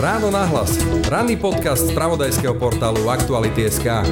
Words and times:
Ráno 0.00 0.32
nahlas. 0.32 0.80
Ranný 1.12 1.36
podcast 1.36 1.84
z 1.84 1.92
pravodajského 1.92 2.56
portálu 2.56 3.12
Aktuality.sk 3.12 4.08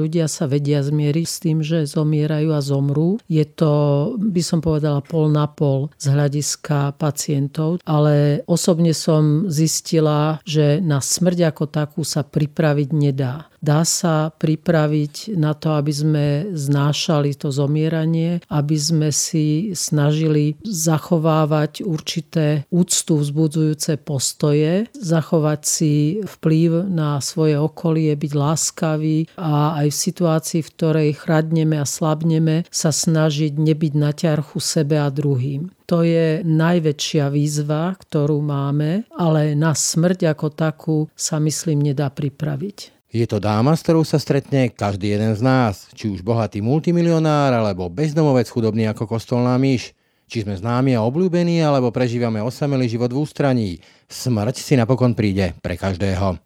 ľudia 0.00 0.24
sa 0.32 0.48
vedia 0.48 0.80
zmieriť 0.80 1.26
s 1.28 1.36
tým, 1.44 1.58
že 1.60 1.84
zomierajú 1.84 2.56
a 2.56 2.64
zomrú. 2.64 3.20
Je 3.28 3.44
to, 3.44 3.70
by 4.16 4.40
som 4.40 4.64
povedala, 4.64 5.04
pol 5.04 5.28
na 5.28 5.44
pol 5.44 5.92
z 6.00 6.08
hľadiska 6.08 6.96
pacientov, 6.96 7.84
ale 7.84 8.40
osobne 8.48 8.96
som 8.96 9.52
zistila, 9.52 10.40
že 10.48 10.80
na 10.80 11.04
smrť 11.04 11.52
ako 11.52 11.64
takú 11.68 12.00
sa 12.00 12.24
pripraviť 12.24 12.88
nedá. 12.96 13.49
Dá 13.60 13.84
sa 13.84 14.32
pripraviť 14.32 15.36
na 15.36 15.52
to, 15.52 15.76
aby 15.76 15.92
sme 15.92 16.26
znášali 16.56 17.36
to 17.36 17.52
zomieranie, 17.52 18.40
aby 18.48 18.76
sme 18.80 19.12
si 19.12 19.76
snažili 19.76 20.56
zachovávať 20.64 21.84
určité 21.84 22.64
úctu 22.72 23.20
vzbudzujúce 23.20 24.00
postoje, 24.00 24.88
zachovať 24.96 25.60
si 25.60 25.94
vplyv 26.24 26.88
na 26.88 27.20
svoje 27.20 27.60
okolie, 27.60 28.16
byť 28.16 28.32
láskavý 28.32 29.28
a 29.36 29.76
aj 29.84 29.92
v 29.92 30.02
situácii, 30.08 30.60
v 30.64 30.72
ktorej 30.72 31.08
chradneme 31.20 31.76
a 31.76 31.84
slabneme, 31.84 32.64
sa 32.72 32.88
snažiť 32.88 33.60
nebyť 33.60 33.92
na 33.92 34.16
ťarchu 34.16 34.56
sebe 34.56 34.96
a 34.96 35.12
druhým. 35.12 35.68
To 35.90 36.06
je 36.06 36.40
najväčšia 36.46 37.28
výzva, 37.28 37.98
ktorú 37.98 38.40
máme, 38.40 39.04
ale 39.10 39.58
na 39.58 39.74
smrť 39.74 40.32
ako 40.32 40.46
takú 40.54 40.98
sa 41.12 41.42
myslím 41.42 41.82
nedá 41.92 42.08
pripraviť. 42.08 42.99
Je 43.10 43.26
to 43.26 43.42
dáma, 43.42 43.74
s 43.74 43.82
ktorou 43.82 44.06
sa 44.06 44.22
stretne 44.22 44.70
každý 44.70 45.18
jeden 45.18 45.34
z 45.34 45.42
nás, 45.42 45.90
či 45.98 46.06
už 46.06 46.22
bohatý 46.22 46.62
multimilionár 46.62 47.50
alebo 47.50 47.90
bezdomovec 47.90 48.46
chudobný 48.46 48.86
ako 48.86 49.10
kostolná 49.10 49.58
myš. 49.58 49.98
Či 50.30 50.46
sme 50.46 50.54
známi 50.54 50.94
a 50.94 51.02
obľúbení, 51.02 51.58
alebo 51.58 51.90
prežívame 51.90 52.38
osamelý 52.38 52.86
život 52.86 53.10
v 53.10 53.18
ústraní. 53.18 53.70
Smrť 54.06 54.62
si 54.62 54.78
napokon 54.78 55.18
príde 55.18 55.58
pre 55.58 55.74
každého. 55.74 56.38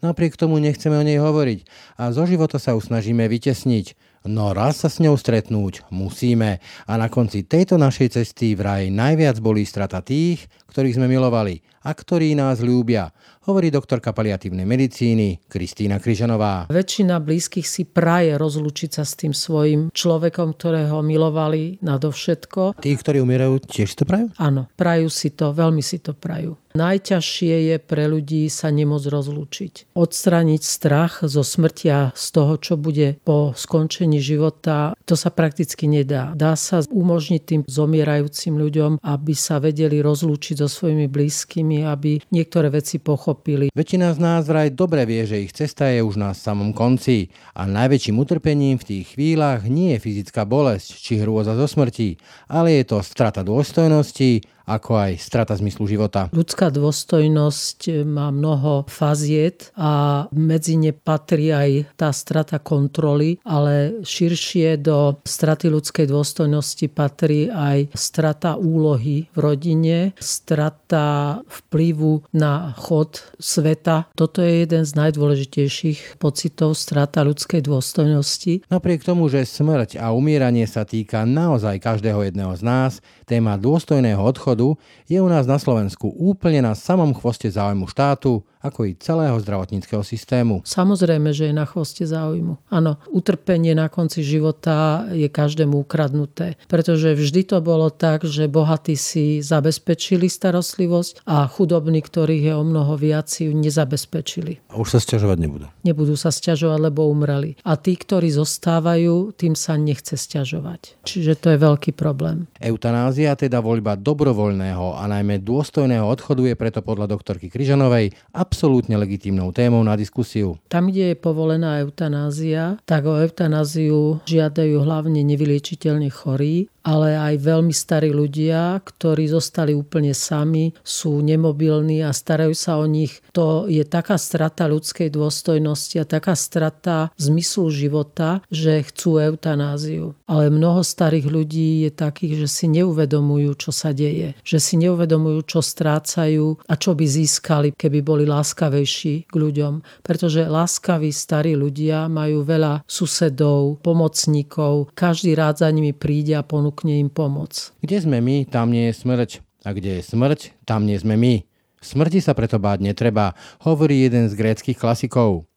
Napriek 0.00 0.40
tomu 0.40 0.56
nechceme 0.56 0.96
o 0.96 1.04
nej 1.04 1.20
hovoriť 1.20 1.68
a 2.00 2.08
zo 2.08 2.24
života 2.24 2.56
sa 2.56 2.72
usnažíme 2.72 3.28
vytesniť. 3.28 3.92
No 4.24 4.56
raz 4.56 4.80
sa 4.80 4.88
s 4.88 4.96
ňou 4.98 5.12
stretnúť 5.14 5.84
musíme 5.92 6.58
a 6.88 6.92
na 6.96 7.12
konci 7.12 7.44
tejto 7.44 7.76
našej 7.76 8.16
cesty 8.16 8.56
vraj 8.56 8.88
najviac 8.88 9.36
bolí 9.44 9.68
strata 9.68 10.00
tých, 10.00 10.48
ktorých 10.72 10.96
sme 10.96 11.06
milovali 11.12 11.60
a 11.84 11.92
ktorí 11.92 12.32
nás 12.32 12.64
ľúbia 12.64 13.12
hovorí 13.48 13.72
doktorka 13.72 14.12
paliatívnej 14.12 14.68
medicíny 14.68 15.40
Kristýna 15.48 15.96
Kryžanová. 15.96 16.68
Väčšina 16.68 17.16
blízkych 17.16 17.64
si 17.64 17.88
praje 17.88 18.36
rozlúčiť 18.36 19.00
sa 19.00 19.08
s 19.08 19.16
tým 19.16 19.32
svojim 19.32 19.88
človekom, 19.88 20.52
ktorého 20.52 21.00
milovali 21.00 21.80
nadovšetko. 21.80 22.76
Tí, 22.76 22.92
ktorí 22.92 23.24
umierajú, 23.24 23.64
tiež 23.64 23.96
to 23.96 24.04
prajú? 24.04 24.28
Áno, 24.36 24.68
prajú 24.76 25.08
si 25.08 25.32
to, 25.32 25.56
veľmi 25.56 25.80
si 25.80 26.04
to 26.04 26.12
prajú. 26.12 26.60
Najťažšie 26.76 27.74
je 27.74 27.76
pre 27.80 28.06
ľudí 28.06 28.46
sa 28.52 28.68
nemôcť 28.68 29.08
rozlúčiť. 29.08 29.72
Odstrániť 29.96 30.62
strach 30.62 31.24
zo 31.24 31.40
smrtia 31.40 32.12
z 32.12 32.26
toho, 32.30 32.54
čo 32.60 32.76
bude 32.76 33.16
po 33.24 33.56
skončení 33.56 34.20
života, 34.20 34.92
to 35.08 35.16
sa 35.16 35.32
prakticky 35.32 35.88
nedá. 35.88 36.36
Dá 36.36 36.54
sa 36.54 36.84
umožniť 36.84 37.42
tým 37.42 37.62
zomierajúcim 37.64 38.54
ľuďom, 38.60 39.00
aby 39.00 39.34
sa 39.34 39.58
vedeli 39.58 39.98
rozlúčiť 40.04 40.60
so 40.60 40.68
svojimi 40.68 41.08
blízkymi, 41.08 41.88
aby 41.88 42.20
niektoré 42.30 42.68
veci 42.70 43.00
pochopili 43.00 43.37
pochopili. 43.38 43.70
Väčšina 43.70 44.10
z 44.14 44.18
nás 44.18 44.42
vraj 44.50 44.74
dobre 44.74 45.06
vie, 45.06 45.22
že 45.22 45.38
ich 45.38 45.54
cesta 45.54 45.86
je 45.94 46.02
už 46.02 46.18
na 46.18 46.34
samom 46.34 46.74
konci 46.74 47.30
a 47.54 47.70
najväčším 47.70 48.18
utrpením 48.18 48.76
v 48.82 48.86
tých 48.90 49.14
chvíľach 49.14 49.62
nie 49.70 49.94
je 49.94 50.02
fyzická 50.02 50.42
bolesť 50.42 50.98
či 50.98 51.22
hrôza 51.22 51.54
zo 51.54 51.70
smrti, 51.70 52.18
ale 52.50 52.82
je 52.82 52.84
to 52.90 52.98
strata 53.06 53.46
dôstojnosti, 53.46 54.42
ako 54.68 55.00
aj 55.00 55.12
strata 55.16 55.56
zmyslu 55.56 55.88
života. 55.88 56.28
Ľudská 56.36 56.68
dôstojnosť 56.68 58.04
má 58.04 58.28
mnoho 58.28 58.84
faziet 58.84 59.72
a 59.72 60.28
medzi 60.36 60.76
ne 60.76 60.92
patrí 60.92 61.48
aj 61.48 61.96
tá 61.96 62.12
strata 62.12 62.60
kontroly, 62.60 63.40
ale 63.48 64.04
širšie 64.04 64.76
do 64.84 65.16
straty 65.24 65.72
ľudskej 65.72 66.04
dôstojnosti 66.04 66.86
patrí 66.92 67.48
aj 67.48 67.96
strata 67.96 68.60
úlohy 68.60 69.32
v 69.32 69.38
rodine, 69.38 70.12
strata 70.20 71.40
vplyvu 71.48 72.28
na 72.36 72.76
chod 72.76 73.24
sveta. 73.40 74.10
Toto 74.12 74.44
je 74.44 74.68
jeden 74.68 74.84
z 74.84 74.92
najdôležitejších 74.92 76.20
pocitov 76.20 76.76
strata 76.76 77.24
ľudskej 77.24 77.64
dôstojnosti. 77.64 78.68
Napriek 78.68 79.06
tomu, 79.06 79.32
že 79.32 79.48
smrť 79.48 79.96
a 79.96 80.12
umieranie 80.12 80.68
sa 80.68 80.84
týka 80.84 81.24
naozaj 81.24 81.80
každého 81.80 82.28
jedného 82.28 82.52
z 82.58 82.62
nás, 82.66 82.92
téma 83.24 83.56
dôstojného 83.56 84.20
odchodu 84.20 84.57
dôchodu 84.58 84.74
je 85.06 85.18
u 85.22 85.28
nás 85.30 85.46
na 85.46 85.56
Slovensku 85.56 86.10
úplne 86.18 86.66
na 86.66 86.74
samom 86.74 87.14
chvoste 87.14 87.46
záujmu 87.46 87.86
štátu 87.86 88.42
ako 88.62 88.90
i 88.90 88.98
celého 88.98 89.38
zdravotníckého 89.38 90.02
systému. 90.02 90.66
Samozrejme, 90.66 91.30
že 91.30 91.50
je 91.50 91.54
na 91.54 91.66
chvoste 91.66 92.04
záujmu. 92.04 92.58
Áno, 92.68 92.98
utrpenie 93.10 93.72
na 93.74 93.86
konci 93.86 94.26
života 94.26 95.06
je 95.14 95.30
každému 95.30 95.86
ukradnuté, 95.86 96.58
pretože 96.66 97.14
vždy 97.14 97.54
to 97.54 97.58
bolo 97.62 97.88
tak, 97.88 98.26
že 98.26 98.50
bohatí 98.50 98.98
si 98.98 99.38
zabezpečili 99.40 100.26
starostlivosť 100.26 101.22
a 101.26 101.46
chudobní, 101.46 102.02
ktorých 102.02 102.44
je 102.50 102.54
o 102.54 102.64
mnoho 102.66 102.98
viac, 102.98 103.30
ju 103.30 103.50
nezabezpečili. 103.54 104.60
A 104.72 104.80
už 104.80 104.98
sa 104.98 105.00
sťažovať 105.02 105.38
nebudú? 105.38 105.66
Nebudú 105.86 106.14
sa 106.18 106.34
sťažovať, 106.34 106.78
lebo 106.90 107.06
umreli. 107.06 107.54
A 107.62 107.78
tí, 107.78 107.94
ktorí 107.94 108.30
zostávajú, 108.34 109.32
tým 109.38 109.54
sa 109.54 109.78
nechce 109.78 110.18
sťažovať. 110.18 111.00
Čiže 111.06 111.32
to 111.38 111.54
je 111.54 111.58
veľký 111.58 111.94
problém. 111.94 112.50
Eutanázia, 112.58 113.38
teda 113.38 113.62
voľba 113.62 113.94
dobrovoľného 113.94 114.98
a 114.98 115.04
najmä 115.06 115.40
dôstojného 115.42 116.04
odchodu 116.04 116.42
je 116.48 116.56
preto 116.58 116.80
podľa 116.82 117.14
doktorky 117.14 117.48
Kryžanovej 117.48 118.12
absolútne 118.48 118.96
legitímnou 118.96 119.52
témou 119.52 119.84
na 119.84 119.92
diskusiu. 119.92 120.56
Tam, 120.72 120.88
kde 120.88 121.12
je 121.12 121.16
povolená 121.20 121.84
eutanázia, 121.84 122.80
tak 122.88 123.04
o 123.04 123.20
eutanáziu 123.20 124.24
žiadajú 124.24 124.80
hlavne 124.80 125.20
nevyliečiteľne 125.20 126.08
chorí 126.08 126.72
ale 126.88 127.20
aj 127.20 127.44
veľmi 127.44 127.74
starí 127.76 128.08
ľudia, 128.08 128.80
ktorí 128.80 129.28
zostali 129.28 129.76
úplne 129.76 130.16
sami, 130.16 130.72
sú 130.80 131.20
nemobilní 131.20 132.00
a 132.00 132.16
starajú 132.16 132.56
sa 132.56 132.80
o 132.80 132.88
nich. 132.88 133.20
To 133.36 133.68
je 133.68 133.84
taká 133.84 134.16
strata 134.16 134.64
ľudskej 134.64 135.12
dôstojnosti 135.12 136.00
a 136.00 136.08
taká 136.08 136.32
strata 136.32 137.12
zmyslu 137.20 137.68
života, 137.68 138.40
že 138.48 138.80
chcú 138.88 139.20
eutanáziu. 139.20 140.16
Ale 140.24 140.48
mnoho 140.48 140.80
starých 140.80 141.28
ľudí 141.28 141.84
je 141.84 141.90
takých, 141.92 142.46
že 142.46 142.48
si 142.48 142.66
neuvedomujú, 142.72 143.68
čo 143.68 143.68
sa 143.68 143.92
deje. 143.92 144.32
Že 144.40 144.58
si 144.58 144.74
neuvedomujú, 144.80 145.44
čo 145.44 145.60
strácajú 145.60 146.56
a 146.64 146.74
čo 146.80 146.96
by 146.96 147.04
získali, 147.04 147.68
keby 147.76 148.00
boli 148.00 148.24
láskavejší 148.24 149.28
k 149.28 149.34
ľuďom. 149.36 150.00
Pretože 150.00 150.48
láskaví 150.48 151.12
starí 151.12 151.52
ľudia 151.52 152.08
majú 152.08 152.40
veľa 152.48 152.88
susedov, 152.88 153.84
pomocníkov, 153.84 154.96
každý 154.96 155.36
rád 155.36 155.60
za 155.60 155.68
nimi 155.68 155.92
príde 155.92 156.32
a 156.32 156.40
ponúka 156.40 156.77
ponúkne 156.78 157.02
im 157.02 157.10
pomoc. 157.10 157.74
Kde 157.82 157.98
sme 157.98 158.22
my, 158.22 158.46
tam 158.46 158.70
nie 158.70 158.86
je 158.86 159.02
smrť. 159.02 159.42
A 159.66 159.74
kde 159.74 159.98
je 159.98 160.02
smrť, 160.06 160.54
tam 160.62 160.86
nie 160.86 160.94
sme 160.94 161.18
my. 161.18 161.42
Smrti 161.82 162.22
sa 162.22 162.38
preto 162.38 162.62
báť 162.62 162.86
netreba, 162.86 163.34
hovorí 163.66 164.06
jeden 164.06 164.30
z 164.30 164.38
gréckých 164.38 164.78
klasikov. 164.78 165.50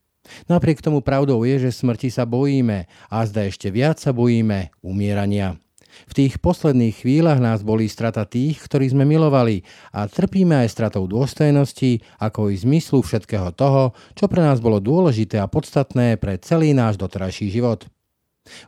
Napriek 0.50 0.82
tomu 0.82 1.06
pravdou 1.06 1.46
je, 1.46 1.62
že 1.62 1.78
smrti 1.78 2.10
sa 2.10 2.26
bojíme 2.26 2.90
a 3.14 3.18
zda 3.30 3.46
ešte 3.46 3.70
viac 3.70 4.02
sa 4.02 4.10
bojíme 4.10 4.74
umierania. 4.82 5.62
V 6.10 6.18
tých 6.18 6.42
posledných 6.42 7.06
chvíľach 7.06 7.38
nás 7.38 7.62
bolí 7.62 7.86
strata 7.86 8.26
tých, 8.26 8.58
ktorých 8.58 8.98
sme 8.98 9.06
milovali 9.06 9.62
a 9.94 10.10
trpíme 10.10 10.58
aj 10.66 10.74
stratou 10.74 11.06
dôstojnosti, 11.06 12.02
ako 12.18 12.50
i 12.50 12.58
zmyslu 12.58 13.06
všetkého 13.06 13.54
toho, 13.54 13.94
čo 14.18 14.26
pre 14.26 14.42
nás 14.42 14.58
bolo 14.58 14.82
dôležité 14.82 15.38
a 15.38 15.46
podstatné 15.46 16.18
pre 16.18 16.42
celý 16.42 16.74
náš 16.74 16.98
doterajší 16.98 17.54
život. 17.54 17.86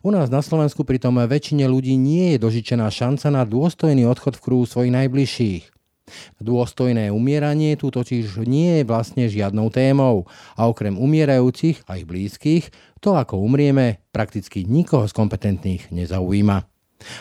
U 0.05 0.13
nás 0.13 0.29
na 0.29 0.45
Slovensku 0.45 0.85
pritom 0.85 1.17
väčšine 1.25 1.65
ľudí 1.65 1.97
nie 1.97 2.35
je 2.35 2.37
dožičená 2.41 2.87
šanca 2.93 3.27
na 3.33 3.43
dôstojný 3.43 4.05
odchod 4.05 4.37
v 4.37 4.43
kruhu 4.45 4.65
svojich 4.69 4.93
najbližších. 4.93 5.63
Dôstojné 6.43 7.09
umieranie 7.09 7.79
tu 7.79 7.89
totiž 7.89 8.43
nie 8.43 8.81
je 8.81 8.83
vlastne 8.83 9.25
žiadnou 9.25 9.71
témou 9.71 10.27
a 10.53 10.67
okrem 10.67 10.99
umierajúcich 10.99 11.87
a 11.87 11.97
ich 11.97 12.05
blízkych, 12.05 12.69
to 12.99 13.15
ako 13.15 13.39
umrieme 13.39 14.03
prakticky 14.11 14.67
nikoho 14.67 15.07
z 15.09 15.13
kompetentných 15.15 15.89
nezaujíma. 15.89 16.67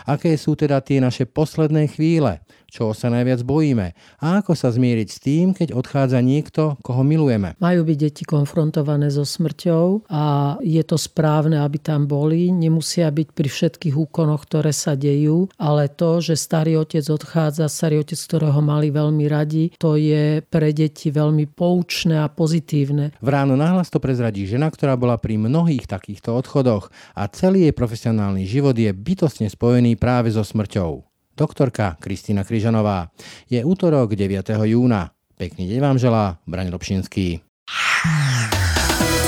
Aké 0.07 0.39
sú 0.39 0.55
teda 0.55 0.79
tie 0.83 1.03
naše 1.03 1.27
posledné 1.27 1.91
chvíle? 1.91 2.43
Čo 2.73 2.97
sa 2.97 3.13
najviac 3.13 3.45
bojíme? 3.45 3.93
A 4.25 4.41
ako 4.41 4.57
sa 4.57 4.73
zmieriť 4.73 5.09
s 5.13 5.21
tým, 5.21 5.53
keď 5.53 5.77
odchádza 5.77 6.25
niekto, 6.25 6.81
koho 6.81 7.05
milujeme? 7.05 7.53
Majú 7.61 7.85
byť 7.85 7.99
deti 8.01 8.25
konfrontované 8.25 9.13
so 9.13 9.29
smrťou 9.29 10.09
a 10.09 10.57
je 10.65 10.81
to 10.81 10.97
správne, 10.97 11.61
aby 11.61 11.77
tam 11.77 12.09
boli. 12.09 12.49
Nemusia 12.49 13.13
byť 13.13 13.29
pri 13.37 13.49
všetkých 13.53 13.93
úkonoch, 13.93 14.49
ktoré 14.49 14.73
sa 14.73 14.97
dejú, 14.97 15.53
ale 15.61 15.93
to, 15.93 16.25
že 16.25 16.33
starý 16.33 16.81
otec 16.81 17.05
odchádza, 17.13 17.69
starý 17.69 18.01
otec, 18.01 18.17
ktorého 18.17 18.65
mali 18.65 18.89
veľmi 18.89 19.29
radi, 19.29 19.77
to 19.77 20.01
je 20.01 20.41
pre 20.41 20.73
deti 20.73 21.13
veľmi 21.13 21.53
poučné 21.53 22.25
a 22.25 22.33
pozitívne. 22.33 23.13
V 23.21 23.29
ráno 23.29 23.53
nahlas 23.53 23.93
to 23.93 24.01
prezradí 24.01 24.49
žena, 24.49 24.73
ktorá 24.73 24.97
bola 24.97 25.21
pri 25.21 25.37
mnohých 25.37 25.85
takýchto 25.85 26.33
odchodoch 26.33 26.89
a 27.13 27.29
celý 27.29 27.69
jej 27.69 27.77
profesionálny 27.77 28.49
život 28.49 28.73
je 28.73 28.89
bytostne 28.97 29.53
spojený 29.53 30.01
práve 30.01 30.33
so 30.33 30.41
smrťou. 30.41 31.12
Doktorka 31.33 31.97
Kristýna 31.97 32.45
Kryžanová. 32.45 33.09
Je 33.49 33.65
útorok 33.65 34.13
9. 34.13 34.53
júna. 34.69 35.17
Pekný 35.41 35.65
deň 35.65 35.81
vám 35.81 35.97
želá 35.97 36.37
Braň 36.45 36.69
Robšinský. 36.69 37.41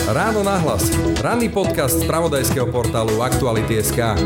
Ráno 0.05 0.45
nahlas. 0.45 0.93
Ranný 1.25 1.49
podcast 1.49 1.97
z 1.97 2.05
pravodajského 2.05 2.69
portálu 2.69 3.25
Aktuality.sk 3.25 4.21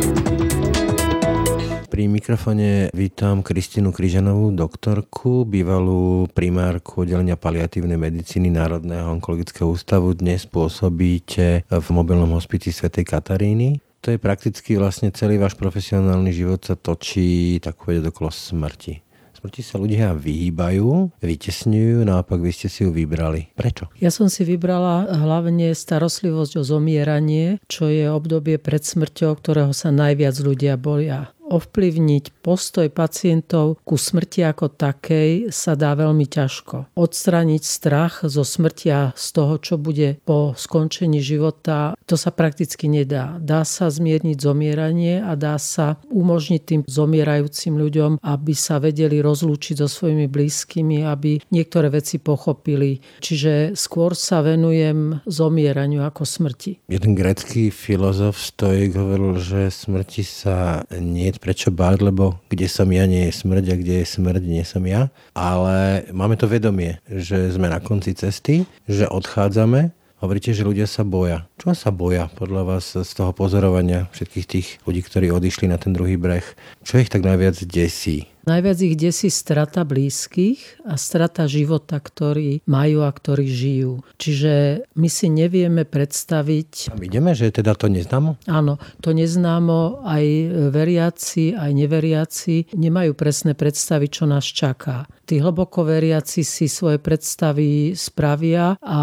Pri 1.86 2.04
mikrofone 2.10 2.90
vítam 2.90 3.46
Kristínu 3.46 3.94
Kryžanovú, 3.94 4.50
doktorku, 4.50 5.46
bývalú 5.46 6.26
primárku 6.34 7.06
oddelenia 7.06 7.38
paliatívnej 7.38 7.94
medicíny 7.94 8.50
Národného 8.50 9.06
onkologického 9.06 9.70
ústavu. 9.70 10.18
Dnes 10.18 10.50
pôsobíte 10.50 11.62
v 11.70 11.86
mobilnom 11.94 12.34
hospici 12.34 12.74
Svetej 12.74 13.06
Kataríny. 13.06 13.78
To 14.06 14.14
je 14.14 14.18
prakticky 14.18 14.78
vlastne 14.78 15.10
celý 15.10 15.42
váš 15.42 15.58
profesionálny 15.58 16.30
život 16.30 16.62
sa 16.62 16.78
točí 16.78 17.58
tak 17.58 17.82
povedať 17.82 18.14
okolo 18.14 18.30
smrti. 18.30 19.02
Smrti 19.38 19.62
sa 19.62 19.78
ľudia 19.78 20.18
vyhýbajú, 20.18 21.14
vytesňujú, 21.22 22.02
naopak 22.02 22.42
vy 22.42 22.50
ste 22.50 22.66
si 22.66 22.82
ju 22.82 22.90
vybrali. 22.90 23.54
Prečo? 23.54 23.86
Ja 24.02 24.10
som 24.10 24.26
si 24.26 24.42
vybrala 24.42 25.06
hlavne 25.06 25.78
starostlivosť 25.78 26.58
o 26.58 26.66
zomieranie, 26.66 27.62
čo 27.70 27.86
je 27.86 28.10
obdobie 28.10 28.58
pred 28.58 28.82
smrťou, 28.82 29.38
ktorého 29.38 29.70
sa 29.70 29.94
najviac 29.94 30.34
ľudia 30.42 30.74
boja 30.74 31.30
ovplyvniť 31.48 32.44
postoj 32.44 32.86
pacientov 32.92 33.80
ku 33.82 33.96
smrti 33.96 34.44
ako 34.44 34.68
takej 34.68 35.48
sa 35.48 35.72
dá 35.74 35.96
veľmi 35.96 36.28
ťažko. 36.28 36.92
Odstrániť 36.94 37.62
strach 37.64 38.22
zo 38.28 38.44
smrtia 38.44 39.16
z 39.16 39.26
toho, 39.32 39.54
čo 39.56 39.74
bude 39.80 40.20
po 40.28 40.52
skončení 40.52 41.24
života, 41.24 41.96
to 42.04 42.20
sa 42.20 42.28
prakticky 42.28 42.86
nedá. 42.86 43.40
Dá 43.40 43.64
sa 43.64 43.88
zmierniť 43.88 44.36
zomieranie 44.38 45.24
a 45.24 45.34
dá 45.34 45.56
sa 45.56 45.96
umožniť 46.12 46.62
tým 46.62 46.80
zomierajúcim 46.84 47.74
ľuďom, 47.76 48.20
aby 48.20 48.52
sa 48.52 48.76
vedeli 48.78 49.24
rozlúčiť 49.24 49.80
so 49.80 49.88
svojimi 49.88 50.28
blízkymi, 50.28 51.08
aby 51.08 51.40
niektoré 51.48 51.88
veci 51.88 52.20
pochopili. 52.20 53.00
Čiže 53.24 53.72
skôr 53.72 54.12
sa 54.12 54.44
venujem 54.44 55.24
zomieraniu 55.24 56.04
ako 56.04 56.28
smrti. 56.28 56.84
Jeden 56.92 57.16
grecký 57.16 57.72
filozof 57.72 58.36
Stoik 58.36 58.94
hovoril, 58.98 59.40
že 59.40 59.70
smrti 59.72 60.22
sa 60.26 60.84
nie 60.92 61.30
prečo 61.38 61.70
báť, 61.70 62.10
lebo 62.10 62.42
kde 62.50 62.66
som 62.66 62.90
ja, 62.90 63.06
nie 63.06 63.30
je 63.30 63.38
smrť 63.38 63.64
a 63.72 63.74
kde 63.78 63.94
je 64.02 64.06
smrť, 64.06 64.42
nie 64.44 64.64
som 64.66 64.82
ja. 64.84 65.08
Ale 65.32 66.06
máme 66.10 66.34
to 66.34 66.50
vedomie, 66.50 66.98
že 67.06 67.54
sme 67.54 67.70
na 67.70 67.78
konci 67.78 68.12
cesty, 68.12 68.66
že 68.90 69.06
odchádzame 69.06 69.96
Hovoríte, 70.18 70.50
že 70.50 70.66
ľudia 70.66 70.90
sa 70.90 71.06
boja. 71.06 71.46
Čo 71.62 71.78
sa 71.78 71.94
boja 71.94 72.26
podľa 72.26 72.62
vás 72.66 72.90
z 72.90 73.06
toho 73.14 73.30
pozorovania 73.30 74.10
všetkých 74.10 74.46
tých 74.50 74.68
ľudí, 74.82 75.06
ktorí 75.06 75.30
odišli 75.30 75.70
na 75.70 75.78
ten 75.78 75.94
druhý 75.94 76.18
breh? 76.18 76.42
Čo 76.82 76.98
ich 76.98 77.06
tak 77.06 77.22
najviac 77.22 77.54
desí? 77.62 78.26
Najviac 78.48 78.80
ich 78.80 78.96
desí 78.96 79.28
strata 79.28 79.84
blízkych 79.84 80.80
a 80.88 80.96
strata 80.96 81.44
života, 81.44 82.00
ktorý 82.00 82.64
majú 82.64 83.04
a 83.04 83.12
ktorí 83.12 83.44
žijú. 83.44 84.00
Čiže 84.16 84.88
my 84.96 85.08
si 85.12 85.28
nevieme 85.28 85.84
predstaviť... 85.84 86.88
A 86.88 86.96
ideme, 86.96 87.36
že 87.36 87.52
teda 87.52 87.76
to 87.76 87.92
neznámo? 87.92 88.40
Áno, 88.48 88.80
to 89.04 89.12
neznámo 89.12 90.00
aj 90.00 90.24
veriaci, 90.72 91.60
aj 91.60 91.70
neveriaci 91.76 92.72
nemajú 92.72 93.12
presné 93.12 93.52
predstavy, 93.52 94.08
čo 94.08 94.24
nás 94.24 94.48
čaká. 94.48 95.04
Tí 95.28 95.44
hlboko 95.44 95.84
veriaci 95.84 96.40
si 96.40 96.72
svoje 96.72 96.96
predstavy 96.96 97.92
spravia 97.92 98.80
a 98.80 99.00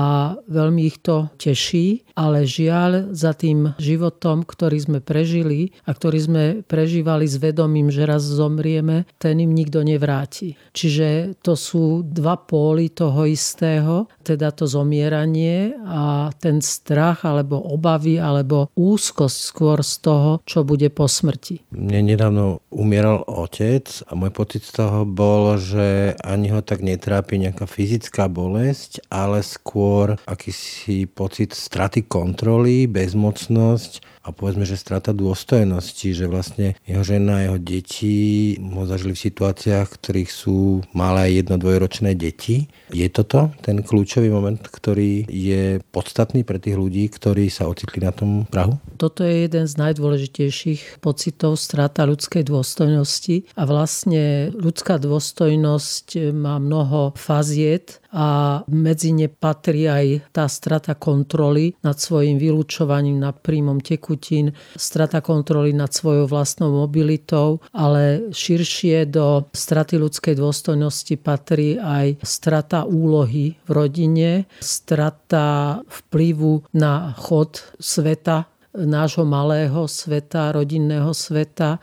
veľmi 0.50 0.90
ich 0.90 0.98
to 1.06 1.30
teší, 1.38 2.02
ale 2.18 2.50
žiaľ 2.50 3.14
za 3.14 3.38
tým 3.38 3.78
životom, 3.78 4.42
ktorý 4.42 4.82
sme 4.82 5.00
prežili 5.06 5.78
a 5.86 5.94
ktorý 5.94 6.18
sme 6.18 6.44
prežívali 6.66 7.30
s 7.30 7.38
vedomím, 7.38 7.94
že 7.94 8.10
raz 8.10 8.26
zomrieme, 8.26 9.06
ten 9.22 9.35
im 9.40 9.52
nikto 9.52 9.84
nevráti. 9.84 10.56
Čiže 10.72 11.40
to 11.42 11.54
sú 11.58 12.04
dva 12.06 12.40
póly 12.40 12.92
toho 12.92 13.28
istého, 13.28 14.08
teda 14.26 14.50
to 14.50 14.66
zomieranie 14.66 15.78
a 15.86 16.34
ten 16.42 16.66
strach 16.66 17.22
alebo 17.22 17.62
obavy 17.62 18.18
alebo 18.18 18.74
úzkosť 18.74 19.38
skôr 19.38 19.86
z 19.86 19.94
toho, 20.02 20.32
čo 20.50 20.66
bude 20.66 20.90
po 20.90 21.06
smrti. 21.06 21.70
Mne 21.70 22.18
nedávno 22.18 22.66
umieral 22.74 23.22
otec 23.30 23.86
a 24.10 24.18
môj 24.18 24.34
pocit 24.34 24.66
z 24.66 24.82
toho 24.82 25.06
bol, 25.06 25.62
že 25.62 26.18
ani 26.26 26.50
ho 26.50 26.66
tak 26.66 26.82
netrápi 26.82 27.38
nejaká 27.38 27.70
fyzická 27.70 28.26
bolesť, 28.26 29.06
ale 29.14 29.46
skôr 29.46 30.18
akýsi 30.26 31.06
pocit 31.06 31.54
straty 31.54 32.10
kontroly, 32.10 32.90
bezmocnosť 32.90 34.16
a 34.26 34.34
povedzme, 34.34 34.66
že 34.66 34.74
strata 34.74 35.14
dôstojnosti, 35.14 36.10
že 36.10 36.26
vlastne 36.26 36.74
jeho 36.90 37.06
žena 37.06 37.38
a 37.38 37.44
jeho 37.46 37.60
deti 37.62 38.18
ho 38.58 38.84
zažili 38.90 39.14
v 39.14 39.24
situáciách, 39.30 39.88
ktorých 40.02 40.32
sú 40.34 40.82
malé 40.98 41.38
jedno, 41.38 41.62
dvojročné 41.62 42.18
deti. 42.18 42.66
Je 42.90 43.06
toto 43.14 43.54
ten 43.62 43.86
kľúčový 44.16 44.32
moment, 44.32 44.64
ktorý 44.64 45.28
je 45.28 45.84
podstatný 45.92 46.48
pre 46.48 46.56
tých 46.56 46.80
ľudí, 46.80 47.12
ktorí 47.12 47.52
sa 47.52 47.68
ocitli 47.68 48.00
na 48.00 48.16
tom 48.16 48.48
Prahu? 48.48 48.80
Toto 48.96 49.28
je 49.28 49.44
jeden 49.44 49.68
z 49.68 49.76
najdôležitejších 49.76 51.04
pocitov 51.04 51.60
strata 51.60 52.08
ľudskej 52.08 52.48
dôstojnosti 52.48 53.52
a 53.60 53.68
vlastne 53.68 54.56
ľudská 54.56 55.04
dôstojnosť 55.04 56.32
má 56.32 56.64
mnoho 56.64 57.12
faziet 57.20 58.00
a 58.16 58.64
medzi 58.72 59.12
ne 59.12 59.28
patrí 59.28 59.92
aj 59.92 60.32
tá 60.32 60.48
strata 60.48 60.96
kontroly 60.96 61.76
nad 61.84 62.00
svojim 62.00 62.40
vylúčovaním, 62.40 63.20
nad 63.20 63.44
príjmom 63.44 63.84
tekutín, 63.84 64.56
strata 64.80 65.20
kontroly 65.20 65.76
nad 65.76 65.92
svojou 65.92 66.32
vlastnou 66.32 66.72
mobilitou, 66.72 67.60
ale 67.76 68.32
širšie 68.32 69.12
do 69.12 69.52
straty 69.52 70.00
ľudskej 70.00 70.40
dôstojnosti 70.40 71.16
patrí 71.20 71.76
aj 71.76 72.24
strata 72.24 72.88
úlohy 72.88 73.60
v 73.68 73.70
rodine, 73.70 74.48
strata 74.64 75.84
vplyvu 75.84 76.72
na 76.72 77.12
chod 77.20 77.60
sveta, 77.84 78.48
nášho 78.76 79.28
malého 79.28 79.88
sveta, 79.88 80.56
rodinného 80.56 81.12
sveta, 81.12 81.80